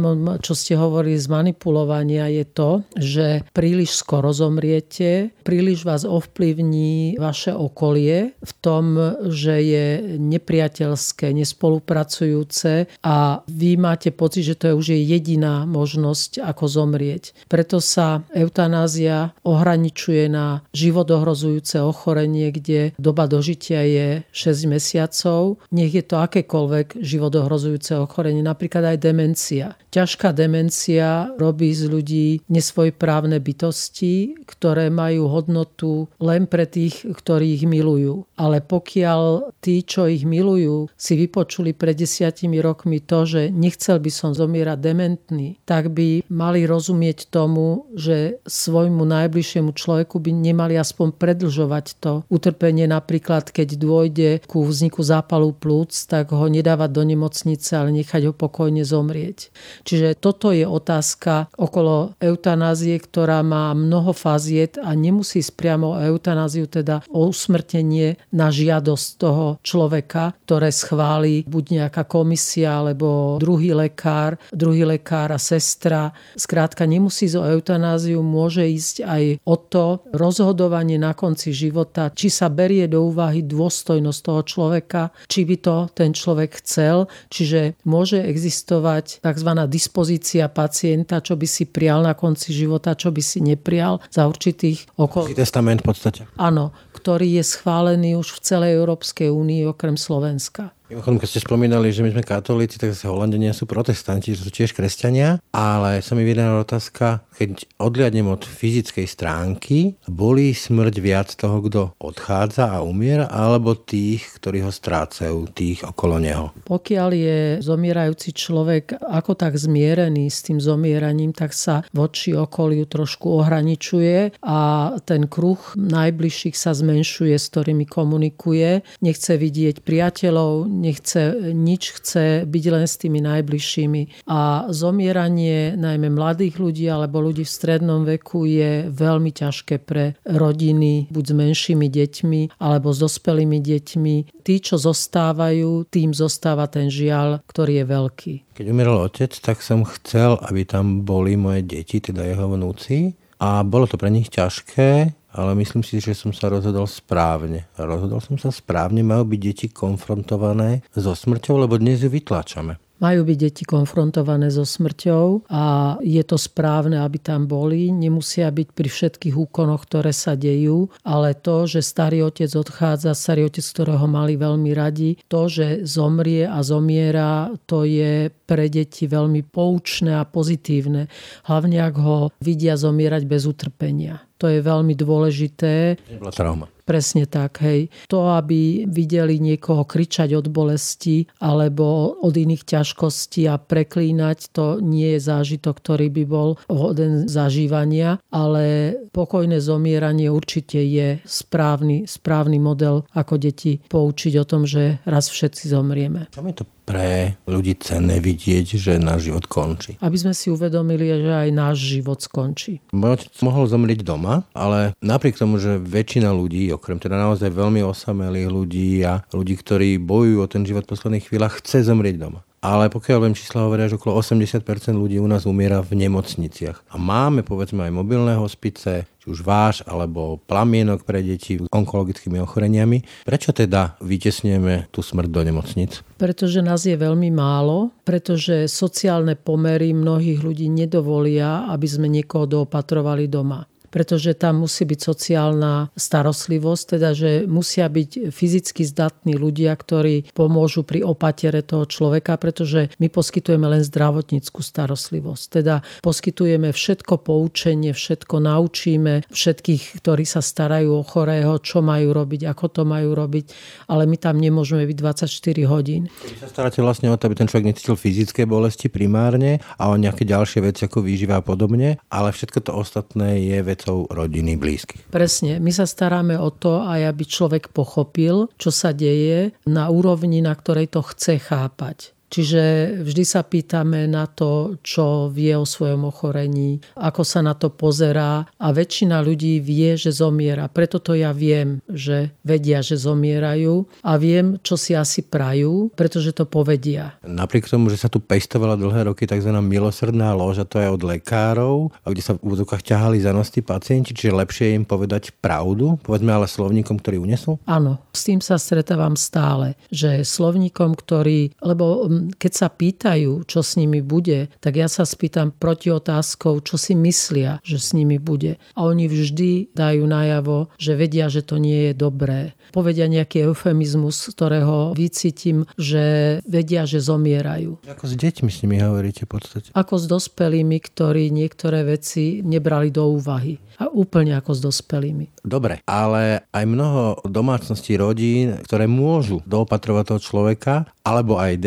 Problémom, 0.02 0.42
čo 0.42 0.58
ste 0.58 0.74
hovorili 0.74 1.14
z 1.14 1.30
manipulovania, 1.30 2.26
je 2.26 2.42
to, 2.42 2.82
že 2.98 3.46
príliš 3.54 4.02
skoro 4.02 4.34
zomriete, 4.34 5.30
príliš 5.46 5.86
vás 5.86 6.02
ovplyvní 6.02 7.22
vaše 7.22 7.54
okolie 7.54 8.34
v 8.34 8.52
tom, 8.58 8.98
že 9.30 9.54
je 9.62 9.86
nepriateľské, 10.18 11.30
nespolupracujúce 11.30 12.90
a 13.06 13.46
vy 13.46 13.78
máte 13.78 14.10
pocit, 14.10 14.42
že 14.42 14.58
to 14.58 14.74
je 14.74 14.74
už 14.74 14.86
je 14.90 15.00
jediná 15.06 15.70
možnosť, 15.70 16.42
ako 16.42 16.64
zomrieť. 16.66 17.46
Preto 17.46 17.78
sa 17.78 18.26
eutanázia 18.34 19.38
ohraničuje 19.46 20.26
na 20.26 20.66
životohrozujúce 20.74 21.78
ochorenie, 21.78 22.50
kde 22.50 22.90
doba 22.98 23.30
dožitia 23.30 23.86
je 23.86 24.08
6 24.34 24.66
mesiacov. 24.66 25.62
Nech 25.70 25.94
je 25.94 26.02
to 26.02 26.18
akékoľvek 26.18 26.98
životohrozujúce 26.98 28.02
ochorenie, 28.02 28.42
napríklad 28.42 28.82
aj 28.82 28.98
demencia. 28.98 29.78
Ťažká 29.92 30.32
demencia 30.32 31.36
robí 31.36 31.68
z 31.76 31.84
ľudí 31.84 32.28
nesvojprávne 32.48 33.36
bytosti, 33.44 34.40
ktoré 34.48 34.88
majú 34.88 35.28
hodnotu 35.28 36.08
len 36.16 36.48
pre 36.48 36.64
tých, 36.64 37.04
ktorí 37.04 37.60
ich 37.60 37.68
milujú. 37.68 38.24
Ale 38.40 38.64
pokiaľ 38.64 39.52
tí, 39.60 39.84
čo 39.84 40.08
ich 40.08 40.24
milujú, 40.24 40.88
si 40.96 41.12
vypočuli 41.20 41.76
pred 41.76 41.92
desiatimi 41.92 42.64
rokmi 42.64 43.04
to, 43.04 43.28
že 43.28 43.52
nechcel 43.52 44.00
by 44.00 44.08
som 44.08 44.32
zomierať 44.32 44.80
dementný, 44.80 45.60
tak 45.68 45.92
by 45.92 46.24
mali 46.32 46.64
rozumieť 46.64 47.28
tomu, 47.28 47.84
že 47.92 48.40
svojmu 48.48 49.04
najbližšiemu 49.04 49.76
človeku 49.76 50.16
by 50.24 50.32
nemali 50.32 50.80
aspoň 50.80 51.20
predlžovať 51.20 52.00
to 52.00 52.24
utrpenie. 52.32 52.88
Napríklad, 52.88 53.52
keď 53.52 53.76
dôjde 53.76 54.30
ku 54.48 54.64
vzniku 54.64 55.04
zápalu 55.04 55.52
plúc, 55.52 55.92
tak 56.08 56.32
ho 56.32 56.48
nedávať 56.48 56.88
do 56.96 57.04
nemocnice, 57.04 57.76
ale 57.76 57.92
nechať 57.92 58.24
ho 58.24 58.32
pokojne 58.32 58.80
zomrieť. 58.88 59.52
Čiže 59.82 60.18
toto 60.18 60.50
je 60.54 60.64
otázka 60.66 61.52
okolo 61.58 62.14
eutanázie, 62.18 62.96
ktorá 62.98 63.42
má 63.42 63.74
mnoho 63.74 64.14
faziet 64.14 64.78
a 64.78 64.94
nemusí 64.94 65.42
priamo 65.52 65.94
o 65.94 66.00
eutanáziu, 66.00 66.70
teda 66.70 67.02
o 67.10 67.28
usmrtenie 67.28 68.16
na 68.32 68.48
žiadosť 68.48 69.06
toho 69.18 69.46
človeka, 69.60 70.34
ktoré 70.46 70.70
schváli 70.70 71.42
buď 71.46 71.64
nejaká 71.82 72.02
komisia 72.06 72.80
alebo 72.80 73.36
druhý 73.42 73.74
lekár, 73.74 74.38
druhý 74.54 74.86
lekár 74.86 75.34
a 75.34 75.38
sestra. 75.38 76.14
Skrátka 76.38 76.86
nemusí 76.86 77.28
o 77.34 77.44
eutanáziu, 77.46 78.20
môže 78.22 78.62
ísť 78.66 78.96
aj 79.06 79.24
o 79.46 79.56
to 79.56 79.86
rozhodovanie 80.14 80.98
na 80.98 81.14
konci 81.16 81.50
života, 81.54 82.10
či 82.14 82.28
sa 82.28 82.48
berie 82.52 82.86
do 82.86 83.06
úvahy 83.06 83.42
dôstojnosť 83.42 84.20
toho 84.20 84.42
človeka, 84.42 85.02
či 85.28 85.46
by 85.46 85.56
to 85.58 85.76
ten 85.92 86.10
človek 86.12 86.60
chcel, 86.62 87.08
čiže 87.28 87.78
môže 87.86 88.20
existovať 88.20 89.24
tzv. 89.24 89.50
Dispozícia 89.72 90.52
pacienta, 90.52 91.24
čo 91.24 91.40
by 91.40 91.48
si 91.48 91.64
prial 91.64 92.04
na 92.04 92.12
konci 92.12 92.52
života, 92.52 92.92
čo 92.92 93.08
by 93.08 93.22
si 93.24 93.40
neprial 93.40 94.04
za 94.12 94.28
určitých 94.28 94.92
okolností. 95.00 95.40
Testament 95.40 95.80
v 95.80 95.86
podstate. 95.88 96.28
Áno, 96.36 96.76
ktorý 96.92 97.40
je 97.40 97.44
schválený 97.48 98.20
už 98.20 98.36
v 98.36 98.40
celej 98.44 98.72
Európskej 98.76 99.32
únii 99.32 99.64
okrem 99.72 99.96
Slovenska. 99.96 100.76
Mimochodom, 100.92 101.24
keď 101.24 101.28
ste 101.32 101.40
spomínali, 101.48 101.88
že 101.88 102.04
my 102.04 102.12
sme 102.12 102.20
katolíci, 102.20 102.76
tak 102.76 102.92
zase 102.92 103.08
Holandenia 103.08 103.56
sú 103.56 103.64
protestanti, 103.64 104.36
že 104.36 104.44
sú 104.44 104.52
tiež 104.52 104.76
kresťania, 104.76 105.40
ale 105.48 106.04
sa 106.04 106.12
mi 106.12 106.20
vydala 106.20 106.60
otázka, 106.60 107.24
keď 107.32 107.64
odliadnem 107.80 108.28
od 108.28 108.44
fyzickej 108.44 109.08
stránky, 109.08 109.96
boli 110.04 110.52
smrť 110.52 110.94
viac 111.00 111.32
toho, 111.32 111.64
kto 111.64 111.96
odchádza 111.96 112.76
a 112.76 112.84
umiera, 112.84 113.24
alebo 113.24 113.72
tých, 113.72 114.36
ktorí 114.36 114.60
ho 114.60 114.68
strácajú, 114.68 115.48
tých 115.56 115.80
okolo 115.80 116.20
neho? 116.20 116.52
Pokiaľ 116.68 117.08
je 117.16 117.40
zomierajúci 117.64 118.36
človek 118.36 119.00
ako 119.00 119.32
tak 119.32 119.56
zmierený 119.56 120.28
s 120.28 120.44
tým 120.44 120.60
zomieraním, 120.60 121.32
tak 121.32 121.56
sa 121.56 121.88
voči 121.96 122.36
okoliu 122.36 122.84
trošku 122.84 123.32
ohraničuje 123.40 124.44
a 124.44 124.92
ten 125.08 125.24
kruh 125.24 125.56
najbližších 125.72 126.52
sa 126.52 126.76
zmenšuje, 126.76 127.32
s 127.32 127.48
ktorými 127.48 127.88
komunikuje. 127.88 128.84
Nechce 129.00 129.40
vidieť 129.40 129.80
priateľov, 129.80 130.81
nechce 130.82 131.54
nič, 131.54 132.02
chce 132.02 132.42
byť 132.42 132.64
len 132.74 132.84
s 132.90 132.98
tými 132.98 133.22
najbližšími. 133.22 134.26
A 134.26 134.66
zomieranie 134.74 135.78
najmä 135.78 136.10
mladých 136.10 136.58
ľudí 136.58 136.90
alebo 136.90 137.22
ľudí 137.22 137.46
v 137.46 137.54
strednom 137.54 138.02
veku 138.02 138.44
je 138.50 138.90
veľmi 138.90 139.30
ťažké 139.30 139.78
pre 139.86 140.18
rodiny, 140.26 141.06
buď 141.14 141.24
s 141.24 141.34
menšími 141.38 141.86
deťmi 141.86 142.40
alebo 142.58 142.90
s 142.90 142.98
dospelými 142.98 143.62
deťmi. 143.62 144.42
Tí, 144.42 144.54
čo 144.58 144.74
zostávajú, 144.74 145.86
tým 145.86 146.10
zostáva 146.10 146.66
ten 146.66 146.90
žiaľ, 146.90 147.38
ktorý 147.46 147.80
je 147.80 147.84
veľký. 147.86 148.32
Keď 148.58 148.66
umieral 148.66 149.06
otec, 149.06 149.30
tak 149.38 149.62
som 149.62 149.86
chcel, 149.86 150.36
aby 150.42 150.66
tam 150.66 151.06
boli 151.06 151.38
moje 151.38 151.62
deti, 151.62 152.02
teda 152.02 152.26
jeho 152.26 152.50
vnúci. 152.50 153.14
A 153.42 153.66
bolo 153.66 153.90
to 153.90 153.98
pre 153.98 154.06
nich 154.06 154.30
ťažké, 154.30 155.18
ale 155.32 155.56
myslím 155.58 155.80
si, 155.80 155.98
že 155.98 156.12
som 156.12 156.30
sa 156.30 156.52
rozhodol 156.52 156.84
správne. 156.84 157.66
Rozhodol 157.80 158.20
som 158.20 158.36
sa 158.36 158.52
správne, 158.52 159.00
majú 159.00 159.24
byť 159.32 159.40
deti 159.40 159.66
konfrontované 159.72 160.84
so 160.92 161.16
smrťou, 161.16 161.64
lebo 161.64 161.80
dnes 161.80 162.04
ju 162.04 162.12
vytláčame. 162.12 162.76
Majú 163.02 163.26
byť 163.26 163.38
deti 163.50 163.64
konfrontované 163.66 164.46
so 164.54 164.62
smrťou 164.62 165.50
a 165.50 165.98
je 166.06 166.22
to 166.22 166.38
správne, 166.38 167.02
aby 167.02 167.18
tam 167.18 167.50
boli. 167.50 167.90
Nemusia 167.90 168.46
byť 168.46 168.68
pri 168.70 168.86
všetkých 168.86 169.34
úkonoch, 169.34 169.90
ktoré 169.90 170.14
sa 170.14 170.38
dejú, 170.38 170.86
ale 171.02 171.34
to, 171.34 171.66
že 171.66 171.82
starý 171.82 172.22
otec 172.22 172.46
odchádza, 172.54 173.10
starý 173.10 173.50
otec, 173.50 173.66
ktorého 173.66 174.06
mali 174.06 174.38
veľmi 174.38 174.70
radi, 174.70 175.18
to, 175.26 175.50
že 175.50 175.82
zomrie 175.82 176.46
a 176.46 176.62
zomiera, 176.62 177.50
to 177.66 177.82
je 177.82 178.30
pre 178.30 178.70
deti 178.70 179.10
veľmi 179.10 179.50
poučné 179.50 180.14
a 180.14 180.22
pozitívne. 180.22 181.10
Hlavne, 181.50 181.82
ak 181.82 181.94
ho 181.98 182.30
vidia 182.38 182.78
zomierať 182.78 183.26
bez 183.26 183.50
utrpenia. 183.50 184.22
To 184.42 184.50
je 184.50 184.58
veľmi 184.58 184.98
dôležité. 184.98 186.02
Nebola 186.10 186.34
trauma. 186.34 186.66
Presne 186.82 187.30
tak, 187.30 187.62
hej. 187.62 187.94
To, 188.10 188.34
aby 188.34 188.90
videli 188.90 189.38
niekoho 189.38 189.86
kričať 189.86 190.34
od 190.34 190.50
bolesti 190.50 191.22
alebo 191.38 192.18
od 192.18 192.34
iných 192.34 192.66
ťažkostí 192.66 193.46
a 193.46 193.54
preklínať, 193.54 194.50
to 194.50 194.82
nie 194.82 195.14
je 195.14 195.20
zážitok, 195.22 195.78
ktorý 195.78 196.10
by 196.10 196.24
bol 196.26 196.58
hoden 196.66 197.30
zažívania, 197.30 198.18
ale 198.34 198.98
pokojné 199.14 199.62
zomieranie 199.62 200.26
určite 200.26 200.82
je 200.82 201.22
správny, 201.22 202.10
správny 202.10 202.58
model, 202.58 203.06
ako 203.14 203.38
deti 203.38 203.78
poučiť 203.78 204.42
o 204.42 204.44
tom, 204.44 204.66
že 204.66 204.98
raz 205.06 205.30
všetci 205.30 205.70
zomrieme. 205.70 206.26
Čo 206.34 206.42
je 206.42 206.56
to 206.58 206.66
pre 206.82 207.38
ľudí 207.46 207.78
cenné 207.78 208.18
vidieť, 208.18 208.76
že 208.76 208.92
náš 208.98 209.30
život 209.30 209.46
končí. 209.46 209.96
Aby 210.02 210.16
sme 210.18 210.32
si 210.34 210.50
uvedomili, 210.50 211.08
že 211.22 211.32
aj 211.32 211.48
náš 211.54 211.76
život 211.82 212.18
skončí. 212.18 212.82
Môj 212.90 213.22
otec 213.22 213.32
mohol 213.46 213.64
zomrieť 213.70 214.02
doma, 214.02 214.44
ale 214.52 214.94
napriek 214.98 215.38
tomu, 215.38 215.62
že 215.62 215.78
väčšina 215.78 216.30
ľudí, 216.34 216.68
okrem 216.74 216.98
teda 216.98 217.18
naozaj 217.18 217.54
veľmi 217.54 217.80
osamelých 217.86 218.48
ľudí 218.50 218.90
a 219.06 219.22
ľudí, 219.30 219.54
ktorí 219.58 220.02
bojujú 220.02 220.38
o 220.42 220.50
ten 220.50 220.62
život 220.66 220.84
v 220.84 220.92
posledných 220.92 221.26
chvíľach, 221.30 221.62
chce 221.62 221.86
zomrieť 221.86 222.18
doma 222.18 222.42
ale 222.62 222.86
pokiaľ 222.94 223.26
viem 223.26 223.34
čísla 223.34 223.66
hovoria, 223.66 223.90
že 223.90 223.98
okolo 223.98 224.22
80% 224.22 224.62
ľudí 224.94 225.18
u 225.18 225.26
nás 225.26 225.50
umiera 225.50 225.82
v 225.82 226.06
nemocniciach. 226.06 226.94
A 226.94 226.96
máme 226.96 227.42
povedzme 227.42 227.90
aj 227.90 227.92
mobilné 227.92 228.38
hospice, 228.38 229.10
či 229.22 229.30
už 229.30 229.46
váš, 229.46 229.86
alebo 229.86 230.42
plamienok 230.50 231.06
pre 231.06 231.22
deti 231.22 231.62
s 231.62 231.70
onkologickými 231.70 232.42
ochoreniami. 232.42 233.22
Prečo 233.22 233.54
teda 233.54 233.94
vytesňujeme 234.02 234.90
tú 234.90 234.98
smrť 234.98 235.30
do 235.30 235.40
nemocnic? 235.46 236.02
Pretože 236.18 236.58
nás 236.58 236.82
je 236.82 236.98
veľmi 236.98 237.30
málo, 237.30 237.94
pretože 238.02 238.66
sociálne 238.66 239.38
pomery 239.38 239.94
mnohých 239.94 240.42
ľudí 240.42 240.66
nedovolia, 240.66 241.70
aby 241.70 241.86
sme 241.86 242.10
niekoho 242.10 242.50
doopatrovali 242.50 243.30
doma 243.30 243.62
pretože 243.92 244.32
tam 244.32 244.64
musí 244.64 244.88
byť 244.88 245.00
sociálna 245.04 245.92
starostlivosť, 245.92 246.84
teda 246.96 247.12
že 247.12 247.30
musia 247.44 247.84
byť 247.92 248.32
fyzicky 248.32 248.82
zdatní 248.88 249.36
ľudia, 249.36 249.76
ktorí 249.76 250.32
pomôžu 250.32 250.82
pri 250.82 251.04
opatere 251.04 251.60
toho 251.60 251.84
človeka, 251.84 252.40
pretože 252.40 252.88
my 252.96 253.12
poskytujeme 253.12 253.68
len 253.68 253.84
zdravotníckú 253.84 254.64
starostlivosť. 254.64 255.44
Teda 255.52 255.84
poskytujeme 256.00 256.72
všetko 256.72 257.20
poučenie, 257.20 257.92
všetko 257.92 258.40
naučíme 258.40 259.28
všetkých, 259.28 260.00
ktorí 260.00 260.24
sa 260.24 260.40
starajú 260.40 260.96
o 260.96 261.04
chorého, 261.04 261.60
čo 261.60 261.84
majú 261.84 262.16
robiť, 262.16 262.48
ako 262.48 262.66
to 262.72 262.82
majú 262.88 263.12
robiť, 263.12 263.52
ale 263.92 264.08
my 264.08 264.16
tam 264.16 264.40
nemôžeme 264.40 264.88
byť 264.88 264.96
24 265.28 265.68
hodín. 265.68 266.08
Vy 266.24 266.40
sa 266.40 266.48
staráte 266.48 266.80
vlastne 266.80 267.12
o 267.12 267.16
to, 267.20 267.28
aby 267.28 267.36
ten 267.36 267.50
človek 267.50 267.76
necítil 267.76 268.00
fyzické 268.00 268.48
bolesti 268.48 268.88
primárne 268.88 269.60
a 269.76 269.92
o 269.92 270.00
nejaké 270.00 270.24
ďalšie 270.24 270.64
veci 270.64 270.88
ako 270.88 271.04
výživa 271.04 271.38
a 271.38 271.44
podobne, 271.44 272.00
ale 272.08 272.32
všetko 272.32 272.58
to 272.64 272.72
ostatné 272.72 273.42
je 273.52 273.58
vec 273.60 273.81
vecou 273.82 274.06
rodiny 274.06 274.54
blízkych. 274.54 275.10
Presne. 275.10 275.58
My 275.58 275.74
sa 275.74 275.90
staráme 275.90 276.38
o 276.38 276.54
to, 276.54 276.86
aj 276.86 277.10
aby 277.10 277.26
človek 277.26 277.74
pochopil, 277.74 278.46
čo 278.54 278.70
sa 278.70 278.94
deje 278.94 279.58
na 279.66 279.90
úrovni, 279.90 280.38
na 280.38 280.54
ktorej 280.54 280.94
to 280.94 281.02
chce 281.02 281.42
chápať. 281.42 282.14
Čiže 282.32 282.96
vždy 283.04 283.24
sa 283.28 283.44
pýtame 283.44 284.08
na 284.08 284.24
to, 284.24 284.80
čo 284.80 285.28
vie 285.28 285.52
o 285.52 285.68
svojom 285.68 286.08
ochorení, 286.08 286.80
ako 286.96 287.20
sa 287.28 287.44
na 287.44 287.52
to 287.52 287.68
pozerá 287.68 288.48
a 288.56 288.72
väčšina 288.72 289.20
ľudí 289.20 289.60
vie, 289.60 290.00
že 290.00 290.16
zomiera. 290.16 290.72
Preto 290.72 290.96
to 290.96 291.12
ja 291.12 291.36
viem, 291.36 291.84
že 291.92 292.32
vedia, 292.40 292.80
že 292.80 292.96
zomierajú 292.96 293.84
a 294.00 294.16
viem, 294.16 294.56
čo 294.64 294.80
si 294.80 294.96
asi 294.96 295.20
prajú, 295.28 295.92
pretože 295.92 296.32
to 296.32 296.48
povedia. 296.48 297.20
Napriek 297.20 297.68
tomu, 297.68 297.92
že 297.92 298.00
sa 298.00 298.08
tu 298.08 298.16
pestovala 298.16 298.80
dlhé 298.80 299.12
roky 299.12 299.28
tzv. 299.28 299.52
milosrdná 299.60 300.32
lož, 300.32 300.64
a 300.64 300.66
to 300.66 300.80
je 300.80 300.88
od 300.88 301.04
lekárov, 301.04 301.92
a 302.00 302.06
kde 302.08 302.24
sa 302.24 302.32
v 302.40 302.48
úzokách 302.48 302.80
ťahali 302.80 303.20
za 303.20 303.36
nos 303.36 303.52
tí 303.52 303.60
pacienti, 303.60 304.16
čiže 304.16 304.32
lepšie 304.32 304.72
im 304.72 304.88
povedať 304.88 305.36
pravdu, 305.36 306.00
povedzme 306.00 306.32
ale 306.32 306.48
slovníkom, 306.48 306.96
ktorý 306.96 307.20
unesú? 307.20 307.60
Áno, 307.68 308.00
s 308.16 308.24
tým 308.24 308.40
sa 308.40 308.56
stretávam 308.56 309.20
stále, 309.20 309.76
že 309.92 310.24
slovníkom, 310.24 310.96
ktorý, 310.96 311.52
lebo 311.60 312.08
keď 312.30 312.52
sa 312.52 312.68
pýtajú, 312.70 313.42
čo 313.48 313.60
s 313.64 313.74
nimi 313.74 314.04
bude, 314.04 314.52
tak 314.62 314.78
ja 314.78 314.86
sa 314.86 315.02
spýtam 315.02 315.50
proti 315.50 315.90
otázkou, 315.90 316.62
čo 316.62 316.78
si 316.78 316.94
myslia, 316.94 317.58
že 317.66 317.82
s 317.82 317.96
nimi 317.96 318.22
bude. 318.22 318.60
A 318.78 318.86
oni 318.86 319.10
vždy 319.10 319.74
dajú 319.74 320.04
najavo, 320.06 320.70
že 320.78 320.94
vedia, 320.94 321.26
že 321.26 321.42
to 321.42 321.58
nie 321.58 321.90
je 321.90 321.92
dobré. 321.96 322.54
Povedia 322.72 323.10
nejaký 323.10 323.50
eufemizmus, 323.50 324.16
z 324.16 324.32
ktorého 324.32 324.96
vycítim, 324.96 325.68
že 325.76 326.38
vedia, 326.46 326.88
že 326.88 327.02
zomierajú. 327.02 327.84
Ako 327.84 328.04
s 328.08 328.14
deťmi 328.16 328.48
s 328.48 328.62
nimi 328.64 328.80
hovoríte 328.80 329.28
v 329.28 329.30
podstate? 329.36 329.68
Ako 329.76 330.00
s 330.00 330.08
dospelými, 330.08 330.80
ktorí 330.80 331.28
niektoré 331.32 331.84
veci 331.84 332.40
nebrali 332.40 332.88
do 332.88 333.12
úvahy. 333.12 333.60
A 333.80 333.88
úplne 333.90 334.36
ako 334.38 334.52
s 334.54 334.60
dospelými. 334.62 335.42
Dobre, 335.42 335.82
ale 335.88 336.46
aj 336.54 336.64
mnoho 336.64 337.02
domácností, 337.26 337.98
rodín, 337.98 338.60
ktoré 338.62 338.86
môžu 338.86 339.42
doopatrovať 339.42 340.14
toho 340.14 340.20
človeka, 340.22 340.74
alebo 341.02 341.40
aj 341.40 341.58